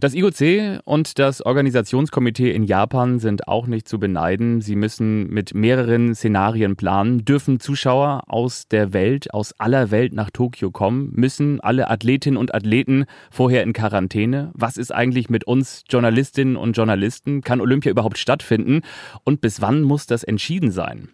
[0.00, 4.60] Das IOC und das Organisationskomitee in Japan sind auch nicht zu beneiden.
[4.60, 7.24] Sie müssen mit mehreren Szenarien planen.
[7.24, 11.12] Dürfen Zuschauer aus der Welt, aus aller Welt nach Tokio kommen?
[11.14, 14.50] Müssen alle Athletinnen und Athleten vorher in Quarantäne?
[14.54, 17.42] Was ist eigentlich mit uns Journalistinnen und Journalisten?
[17.42, 18.80] Kann Olympia überhaupt stattfinden?
[19.24, 21.08] Und bis wann muss das entschieden sein?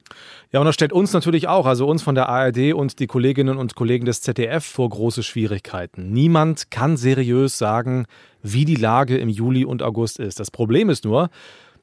[0.57, 3.59] Ja, und das stellt uns natürlich auch, also uns von der ARD und die Kolleginnen
[3.59, 6.15] und Kollegen des ZDF vor große Schwierigkeiten.
[6.15, 8.07] Niemand kann seriös sagen,
[8.43, 10.41] wie die Lage im Juli und August ist.
[10.41, 11.29] Das Problem ist nur,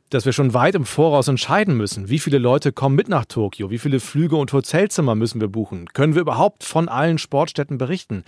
[0.10, 3.70] dass wir schon weit im Voraus entscheiden müssen, wie viele Leute kommen mit nach Tokio,
[3.70, 8.24] wie viele Flüge und Hotelzimmer müssen wir buchen, können wir überhaupt von allen Sportstätten berichten,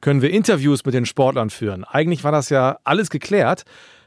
[0.00, 1.82] können wir Interviews mit den Sportlern führen.
[1.82, 3.64] Eigentlich war das ja alles geklärt,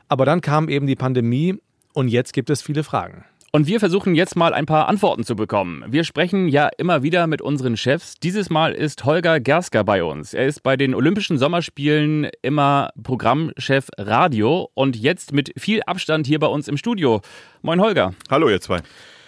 [0.08, 1.58] aber dann kam eben die Pandemie
[1.92, 3.26] und jetzt gibt es viele Fragen.
[3.54, 5.84] Und wir versuchen jetzt mal ein paar Antworten zu bekommen.
[5.86, 8.16] Wir sprechen ja immer wieder mit unseren Chefs.
[8.16, 10.34] Dieses Mal ist Holger Gersker bei uns.
[10.34, 16.40] Er ist bei den Olympischen Sommerspielen immer Programmchef Radio und jetzt mit viel Abstand hier
[16.40, 17.20] bei uns im Studio.
[17.62, 18.14] Moin Holger.
[18.30, 18.80] Hallo ihr zwei.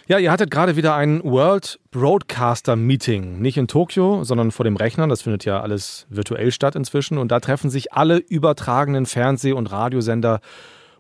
[0.08, 3.42] Ja, ihr hattet gerade wieder ein World Broadcaster Meeting.
[3.42, 5.06] Nicht in Tokio, sondern vor dem Rechner.
[5.10, 7.18] Das findet ja alles virtuell statt inzwischen.
[7.18, 10.40] Und da treffen sich alle übertragenen Fernseh- und Radiosender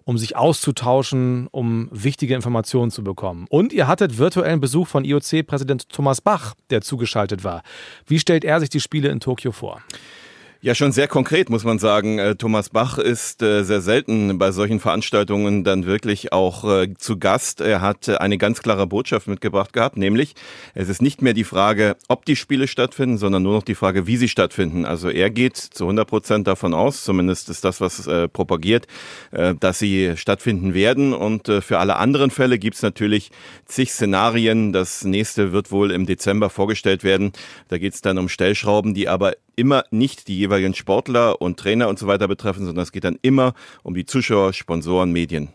[0.06, 3.46] um sich auszutauschen, um wichtige Informationen zu bekommen.
[3.50, 7.64] Und ihr hattet virtuellen Besuch von IOC-Präsident Thomas Bach, der zugeschaltet war.
[8.06, 9.82] Wie stellt er sich die Spiele in Tokio vor?
[10.66, 12.20] Ja, schon sehr konkret muss man sagen.
[12.20, 17.20] Äh, Thomas Bach ist äh, sehr selten bei solchen Veranstaltungen dann wirklich auch äh, zu
[17.20, 17.60] Gast.
[17.60, 20.36] Er hat eine ganz klare Botschaft mitgebracht gehabt, nämlich
[20.74, 24.08] es ist nicht mehr die Frage, ob die Spiele stattfinden, sondern nur noch die Frage,
[24.08, 24.86] wie sie stattfinden.
[24.86, 28.88] Also er geht zu 100 Prozent davon aus, zumindest ist das, was propagiert,
[29.32, 31.14] dass sie stattfinden werden.
[31.14, 33.32] Und für alle anderen Fälle gibt es natürlich
[33.66, 34.72] zig Szenarien.
[34.72, 37.34] Das nächste wird wohl im Dezember vorgestellt werden.
[37.68, 41.88] Da geht es dann um Stellschrauben, die aber immer nicht die jeweiligen Sportler und Trainer
[41.90, 45.50] und so weiter betreffen, sondern es geht dann immer um die Zuschauer, Sponsoren, Medien.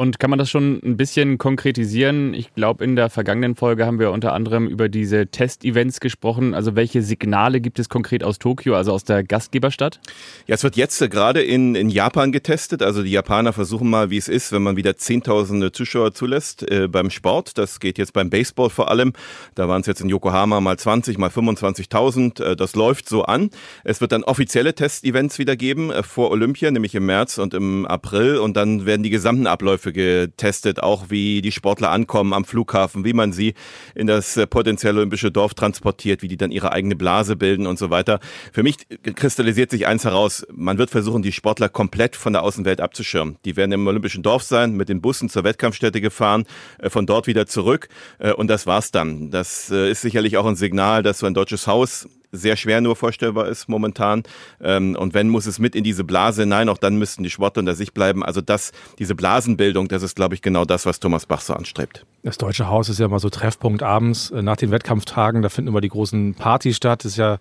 [0.00, 2.32] Und kann man das schon ein bisschen konkretisieren?
[2.32, 6.54] Ich glaube, in der vergangenen Folge haben wir unter anderem über diese Testevents gesprochen.
[6.54, 10.00] Also welche Signale gibt es konkret aus Tokio, also aus der Gastgeberstadt?
[10.46, 12.82] Ja, es wird jetzt gerade in, in Japan getestet.
[12.82, 16.88] Also die Japaner versuchen mal, wie es ist, wenn man wieder Zehntausende Zuschauer zulässt äh,
[16.88, 17.58] beim Sport.
[17.58, 19.12] Das geht jetzt beim Baseball vor allem.
[19.54, 22.42] Da waren es jetzt in Yokohama mal 20, mal 25.000.
[22.42, 23.50] Äh, das läuft so an.
[23.84, 27.84] Es wird dann offizielle Testevents wieder geben äh, vor Olympia, nämlich im März und im
[27.84, 28.38] April.
[28.38, 33.12] Und dann werden die gesamten Abläufe getestet, auch wie die Sportler ankommen am Flughafen, wie
[33.12, 33.54] man sie
[33.94, 37.78] in das äh, potenzielle olympische Dorf transportiert, wie die dann ihre eigene Blase bilden und
[37.78, 38.20] so weiter.
[38.52, 38.76] Für mich
[39.14, 43.36] kristallisiert sich eins heraus, man wird versuchen, die Sportler komplett von der Außenwelt abzuschirmen.
[43.44, 46.44] Die werden im olympischen Dorf sein, mit den Bussen zur Wettkampfstätte gefahren,
[46.78, 47.88] äh, von dort wieder zurück
[48.18, 49.30] äh, und das war's dann.
[49.30, 53.48] Das ist sicherlich auch ein Signal, dass so ein deutsches Haus sehr schwer nur vorstellbar
[53.48, 54.22] ist momentan.
[54.60, 56.68] Ähm, und wenn, muss es mit in diese Blase hinein.
[56.68, 58.24] Auch dann müssten die Sportler unter sich bleiben.
[58.24, 62.06] Also das, diese Blasenbildung, das ist, glaube ich, genau das, was Thomas Bach so anstrebt.
[62.22, 65.42] Das Deutsche Haus ist ja immer so Treffpunkt abends äh, nach den Wettkampftagen.
[65.42, 67.04] Da finden immer die großen Partys statt.
[67.04, 67.38] Das ist ja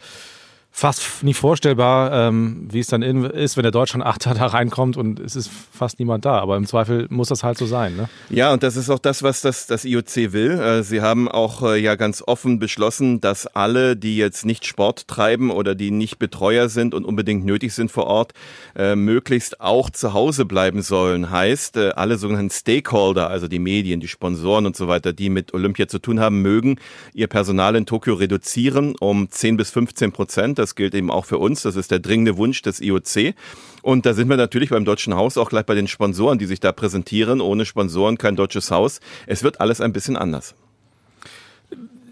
[0.72, 5.20] fast nicht vorstellbar, ähm, wie es dann in, ist, wenn der Deutschland-Achter da reinkommt und
[5.20, 6.40] es ist fast niemand da.
[6.40, 7.96] Aber im Zweifel muss das halt so sein.
[7.96, 8.10] Ne?
[8.30, 10.52] Ja, und das ist auch das, was das, das IOC will.
[10.52, 15.08] Äh, sie haben auch äh, ja ganz offen beschlossen, dass alle, die jetzt nicht Sport
[15.08, 18.34] treiben oder die nicht Betreuer sind und unbedingt nötig sind vor Ort,
[18.76, 21.30] äh, möglichst auch zu Hause bleiben sollen.
[21.30, 25.54] Heißt, äh, alle sogenannten Stakeholder, also die Medien, die Sponsoren und so weiter, die mit
[25.54, 26.80] Olympia zu tun haben, mögen
[27.14, 30.59] ihr Personal in Tokio reduzieren um 10 bis 15 Prozent.
[30.60, 31.64] Das gilt eben auch für uns.
[31.64, 33.34] Das ist der dringende Wunsch des IOC.
[33.82, 36.60] Und da sind wir natürlich beim Deutschen Haus auch gleich bei den Sponsoren, die sich
[36.60, 37.42] da präsentieren.
[37.42, 39.00] Ohne Sponsoren kein deutsches Haus.
[39.26, 40.54] Es wird alles ein bisschen anders.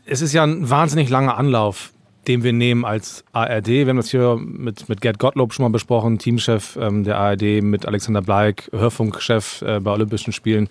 [0.05, 1.91] Es ist ja ein wahnsinnig langer Anlauf,
[2.27, 3.67] den wir nehmen als ARD.
[3.67, 7.61] Wir haben das hier mit, mit Gerd Gottlob schon mal besprochen, Teamchef ähm, der ARD,
[7.61, 10.69] mit Alexander Bleik, Hörfunkchef äh, bei Olympischen Spielen.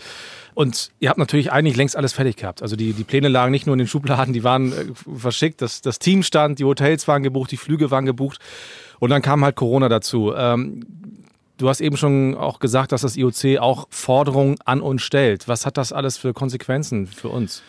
[0.57, 2.63] Und ihr habt natürlich eigentlich längst alles fertig gehabt.
[2.63, 4.87] Also die, die Pläne lagen nicht nur in den Schubladen, die waren äh,
[5.19, 5.61] verschickt.
[5.61, 8.39] Das, das Team stand, die Hotels waren gebucht, die Flüge waren gebucht.
[8.99, 10.33] Und dann kam halt Corona dazu.
[10.35, 10.87] Ähm,
[11.59, 15.47] du hast eben schon auch gesagt, dass das IOC auch Forderungen an uns stellt.
[15.47, 17.63] Was hat das alles für Konsequenzen für uns?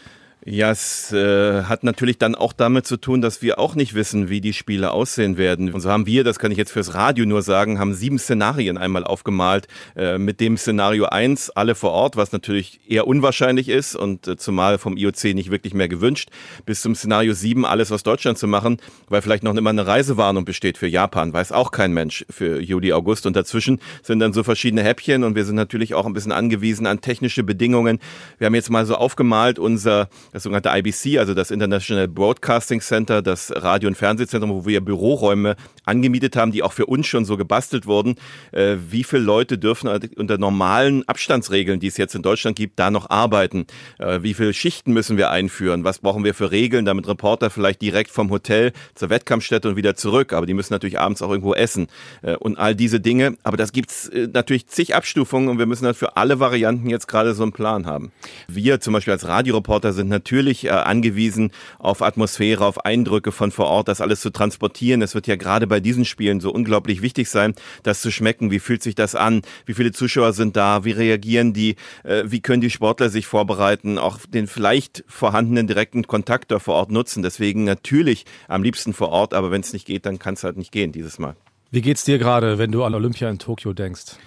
[0.50, 4.30] Ja, es äh, hat natürlich dann auch damit zu tun, dass wir auch nicht wissen,
[4.30, 5.74] wie die Spiele aussehen werden.
[5.74, 8.78] Und so haben wir, das kann ich jetzt fürs Radio nur sagen, haben sieben Szenarien
[8.78, 9.68] einmal aufgemalt.
[9.98, 14.38] Äh, mit dem Szenario eins alle vor Ort, was natürlich eher unwahrscheinlich ist und äh,
[14.38, 16.30] zumal vom IOC nicht wirklich mehr gewünscht,
[16.66, 18.78] bis zum Szenario sieben alles aus Deutschland zu machen,
[19.10, 22.94] weil vielleicht noch immer eine Reisewarnung besteht für Japan, weiß auch kein Mensch für Juli,
[22.94, 23.26] August.
[23.26, 26.88] Und dazwischen sind dann so verschiedene Häppchen und wir sind natürlich auch ein bisschen angewiesen
[26.88, 28.00] an technische Bedingungen.
[28.38, 30.08] Wir haben jetzt mal so aufgemalt, unser
[30.38, 35.56] das sogenannte IBC, also das International Broadcasting Center, das Radio- und Fernsehzentrum, wo wir Büroräume
[35.84, 38.16] angemietet haben, die auch für uns schon so gebastelt wurden.
[38.52, 42.92] Äh, wie viele Leute dürfen unter normalen Abstandsregeln, die es jetzt in Deutschland gibt, da
[42.92, 43.66] noch arbeiten?
[43.98, 45.84] Äh, wie viele Schichten müssen wir einführen?
[45.84, 49.96] Was brauchen wir für Regeln, damit Reporter vielleicht direkt vom Hotel zur Wettkampfstätte und wieder
[49.96, 50.34] zurück?
[50.34, 51.88] Aber die müssen natürlich abends auch irgendwo essen
[52.22, 53.38] äh, und all diese Dinge.
[53.42, 57.08] Aber das gibt's äh, natürlich zig Abstufungen und wir müssen halt für alle Varianten jetzt
[57.08, 58.12] gerade so einen Plan haben.
[58.48, 63.50] Wir zum Beispiel als Radioreporter sind natürlich natürlich äh, angewiesen auf Atmosphäre, auf Eindrücke von
[63.52, 65.02] vor Ort, das alles zu transportieren.
[65.02, 68.52] Es wird ja gerade bei diesen Spielen so unglaublich wichtig sein, das zu schmecken.
[68.52, 69.42] Wie fühlt sich das an?
[69.66, 70.84] Wie viele Zuschauer sind da?
[70.84, 71.78] Wie reagieren die?
[72.04, 73.98] Äh, wie können die Sportler sich vorbereiten?
[73.98, 77.24] Auch den vielleicht vorhandenen direkten Kontakt da vor Ort nutzen.
[77.24, 80.58] Deswegen natürlich am liebsten vor Ort, aber wenn es nicht geht, dann kann es halt
[80.58, 81.38] nicht gehen dieses Mal.
[81.72, 84.18] Wie geht's dir gerade, wenn du an Olympia in Tokio denkst?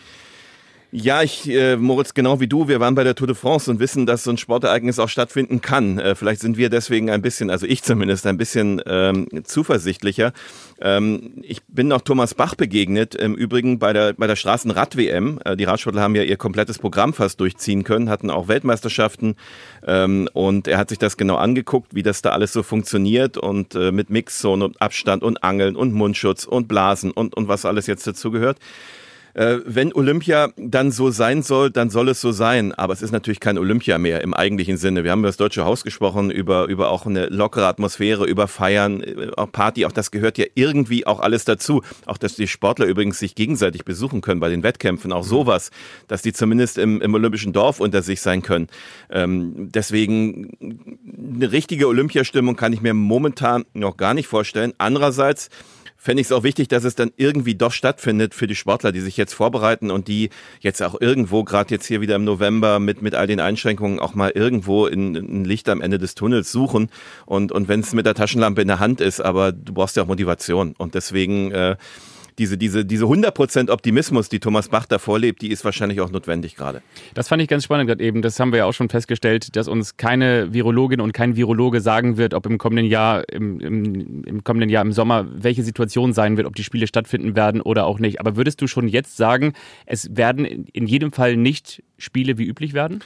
[0.93, 3.79] Ja, ich, äh, Moritz, genau wie du, wir waren bei der Tour de France und
[3.79, 6.01] wissen, dass so ein Sportereignis auch stattfinden kann.
[6.01, 10.33] Äh, vielleicht sind wir deswegen ein bisschen, also ich zumindest, ein bisschen ähm, zuversichtlicher.
[10.81, 15.39] Ähm, ich bin noch Thomas Bach begegnet, im Übrigen bei der, bei der Straßenrad-WM.
[15.45, 19.37] Äh, die Radsportler haben ja ihr komplettes Programm fast durchziehen können, hatten auch Weltmeisterschaften
[19.87, 23.77] ähm, und er hat sich das genau angeguckt, wie das da alles so funktioniert und
[23.77, 27.87] äh, mit Mixzone und Abstand und Angeln und Mundschutz und Blasen und, und was alles
[27.87, 28.59] jetzt dazugehört.
[29.35, 32.73] Äh, wenn Olympia dann so sein soll, dann soll es so sein.
[32.73, 35.05] Aber es ist natürlich kein Olympia mehr im eigentlichen Sinne.
[35.05, 39.03] Wir haben über das Deutsche Haus gesprochen, über, über auch eine lockere Atmosphäre, über Feiern,
[39.03, 39.87] äh, auch Party.
[39.87, 41.83] Auch das gehört ja irgendwie auch alles dazu.
[42.07, 45.13] Auch, dass die Sportler übrigens sich gegenseitig besuchen können bei den Wettkämpfen.
[45.13, 45.71] Auch sowas,
[46.09, 48.69] dass die zumindest im, im Olympischen Dorf unter sich sein können.
[49.11, 50.51] Ähm, deswegen
[51.35, 54.73] eine richtige Olympiastimmung kann ich mir momentan noch gar nicht vorstellen.
[54.79, 55.51] Andererseits,
[56.01, 59.01] fände ich es auch wichtig, dass es dann irgendwie doch stattfindet für die Sportler, die
[59.01, 60.31] sich jetzt vorbereiten und die
[60.61, 64.15] jetzt auch irgendwo, gerade jetzt hier wieder im November mit, mit all den Einschränkungen, auch
[64.15, 66.89] mal irgendwo in, ein Licht am Ende des Tunnels suchen.
[67.27, 70.03] Und, und wenn es mit der Taschenlampe in der Hand ist, aber du brauchst ja
[70.03, 70.75] auch Motivation.
[70.79, 71.77] Und deswegen äh,
[72.41, 76.57] diese, diese, diese 100% Optimismus, die Thomas Bach da vorlebt, die ist wahrscheinlich auch notwendig
[76.57, 76.81] gerade.
[77.13, 78.23] Das fand ich ganz spannend gerade eben.
[78.23, 82.17] Das haben wir ja auch schon festgestellt, dass uns keine Virologin und kein Virologe sagen
[82.17, 86.39] wird, ob im kommenden Jahr, im, im, im kommenden Jahr im Sommer, welche Situation sein
[86.39, 88.21] wird, ob die Spiele stattfinden werden oder auch nicht.
[88.21, 89.53] Aber würdest du schon jetzt sagen,
[89.85, 93.01] es werden in jedem Fall nicht Spiele wie üblich werden?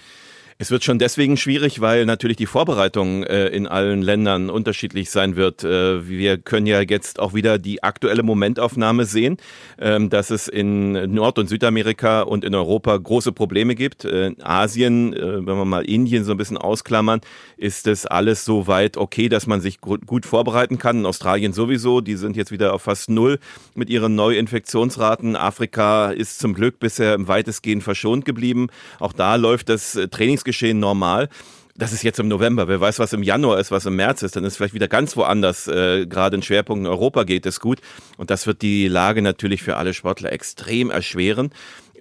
[0.57, 5.35] Es wird schon deswegen schwierig, weil natürlich die Vorbereitung äh, in allen Ländern unterschiedlich sein
[5.35, 5.65] wird.
[5.65, 9.39] Äh, wir können ja jetzt auch wieder die aktuelle Momentaufnahme sehen,
[9.81, 14.05] ähm, dass es in Nord- und Südamerika und in Europa große Probleme gibt.
[14.05, 17.21] Äh, in Asien, äh, wenn wir mal Indien so ein bisschen ausklammern,
[17.57, 21.01] ist es alles so weit okay, dass man sich gut vorbereiten kann.
[21.01, 23.41] In Australien sowieso, die sind jetzt wieder auf fast null
[23.75, 25.35] mit ihren Neuinfektionsraten.
[25.35, 28.69] Afrika ist zum Glück bisher weitestgehend verschont geblieben.
[29.01, 31.29] Auch da läuft das äh, Trainings Geschehen normal.
[31.77, 32.69] Das ist jetzt im November.
[32.69, 35.17] Wer weiß, was im Januar ist, was im März ist, dann ist vielleicht wieder ganz
[35.17, 35.67] woanders.
[35.67, 37.81] Äh, Gerade in Schwerpunkten Europa geht es gut.
[38.17, 41.51] Und das wird die Lage natürlich für alle Sportler extrem erschweren.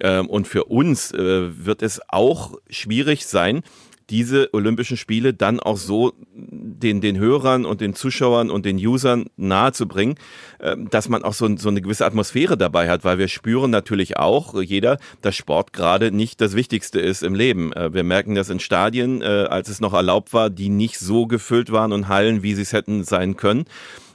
[0.00, 3.62] Ähm, und für uns äh, wird es auch schwierig sein,
[4.10, 9.26] diese Olympischen Spiele dann auch so den, den Hörern und den Zuschauern und den Usern
[9.36, 10.16] nahezubringen,
[10.58, 14.16] äh, dass man auch so, so eine gewisse Atmosphäre dabei hat, weil wir spüren natürlich
[14.16, 17.72] auch, jeder, dass Sport gerade nicht das Wichtigste ist im Leben.
[17.72, 21.26] Äh, wir merken das in Stadien, äh, als es noch erlaubt war, die nicht so
[21.26, 23.64] gefüllt waren und Hallen, wie sie es hätten sein können.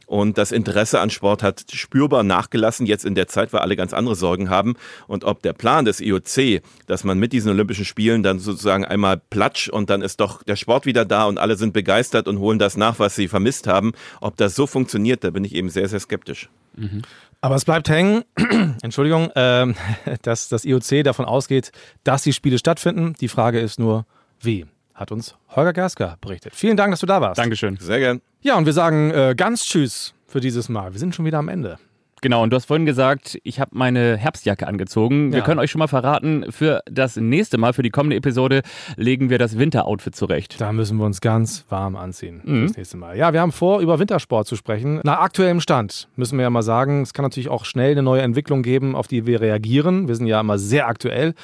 [0.09, 3.93] Und das Interesse an Sport hat spürbar nachgelassen, jetzt in der Zeit, weil alle ganz
[3.93, 4.73] andere Sorgen haben.
[5.05, 9.21] Und ob der Plan des IOC, dass man mit diesen Olympischen Spielen dann sozusagen einmal
[9.29, 12.57] platsch und dann ist doch der Sport wieder da und alle sind begeistert und holen
[12.57, 15.87] das nach, was sie vermisst haben, ob das so funktioniert, da bin ich eben sehr,
[15.87, 16.49] sehr skeptisch.
[16.75, 17.03] Mhm.
[17.41, 18.23] Aber es bleibt hängen,
[18.81, 19.67] Entschuldigung, äh,
[20.23, 21.71] dass das IOC davon ausgeht,
[22.03, 23.13] dass die Spiele stattfinden.
[23.21, 24.07] Die Frage ist nur,
[24.41, 24.65] wie?
[24.99, 26.53] Hat uns Holger Gersker berichtet.
[26.53, 27.39] Vielen Dank, dass du da warst.
[27.39, 27.77] Dankeschön.
[27.79, 28.21] Sehr gern.
[28.41, 30.91] Ja, und wir sagen äh, ganz Tschüss für dieses Mal.
[30.91, 31.77] Wir sind schon wieder am Ende.
[32.21, 35.31] Genau, und du hast vorhin gesagt, ich habe meine Herbstjacke angezogen.
[35.31, 35.45] Wir Ja.
[35.45, 38.61] können euch schon mal verraten, für das nächste Mal, für die kommende Episode,
[38.97, 40.59] legen wir das Winteroutfit zurecht.
[40.59, 43.15] Da müssen wir uns ganz warm anziehen fürs nächste Mal.
[43.17, 44.99] Ja, wir haben vor, über Wintersport zu sprechen.
[45.05, 48.21] Nach aktuellem Stand müssen wir ja mal sagen, es kann natürlich auch schnell eine neue
[48.21, 50.09] Entwicklung geben, auf die wir reagieren.
[50.09, 51.35] Wir sind ja immer sehr aktuell.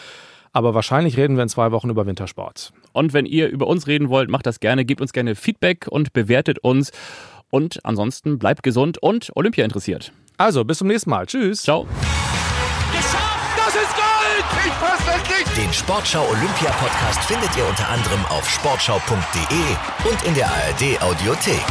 [0.51, 2.71] Aber wahrscheinlich reden wir in zwei Wochen über Wintersport.
[2.95, 6.13] Und wenn ihr über uns reden wollt, macht das gerne, gebt uns gerne Feedback und
[6.13, 6.91] bewertet uns.
[7.49, 10.13] Und ansonsten bleibt gesund und Olympia interessiert.
[10.37, 11.25] Also, bis zum nächsten Mal.
[11.25, 11.61] Tschüss.
[11.61, 11.85] Ciao.
[13.57, 14.65] Das ist Gold!
[14.65, 15.57] Ich fass es nicht!
[15.57, 21.63] Den Sportschau Olympia Podcast findet ihr unter anderem auf sportschau.de und in der ARD Audiothek.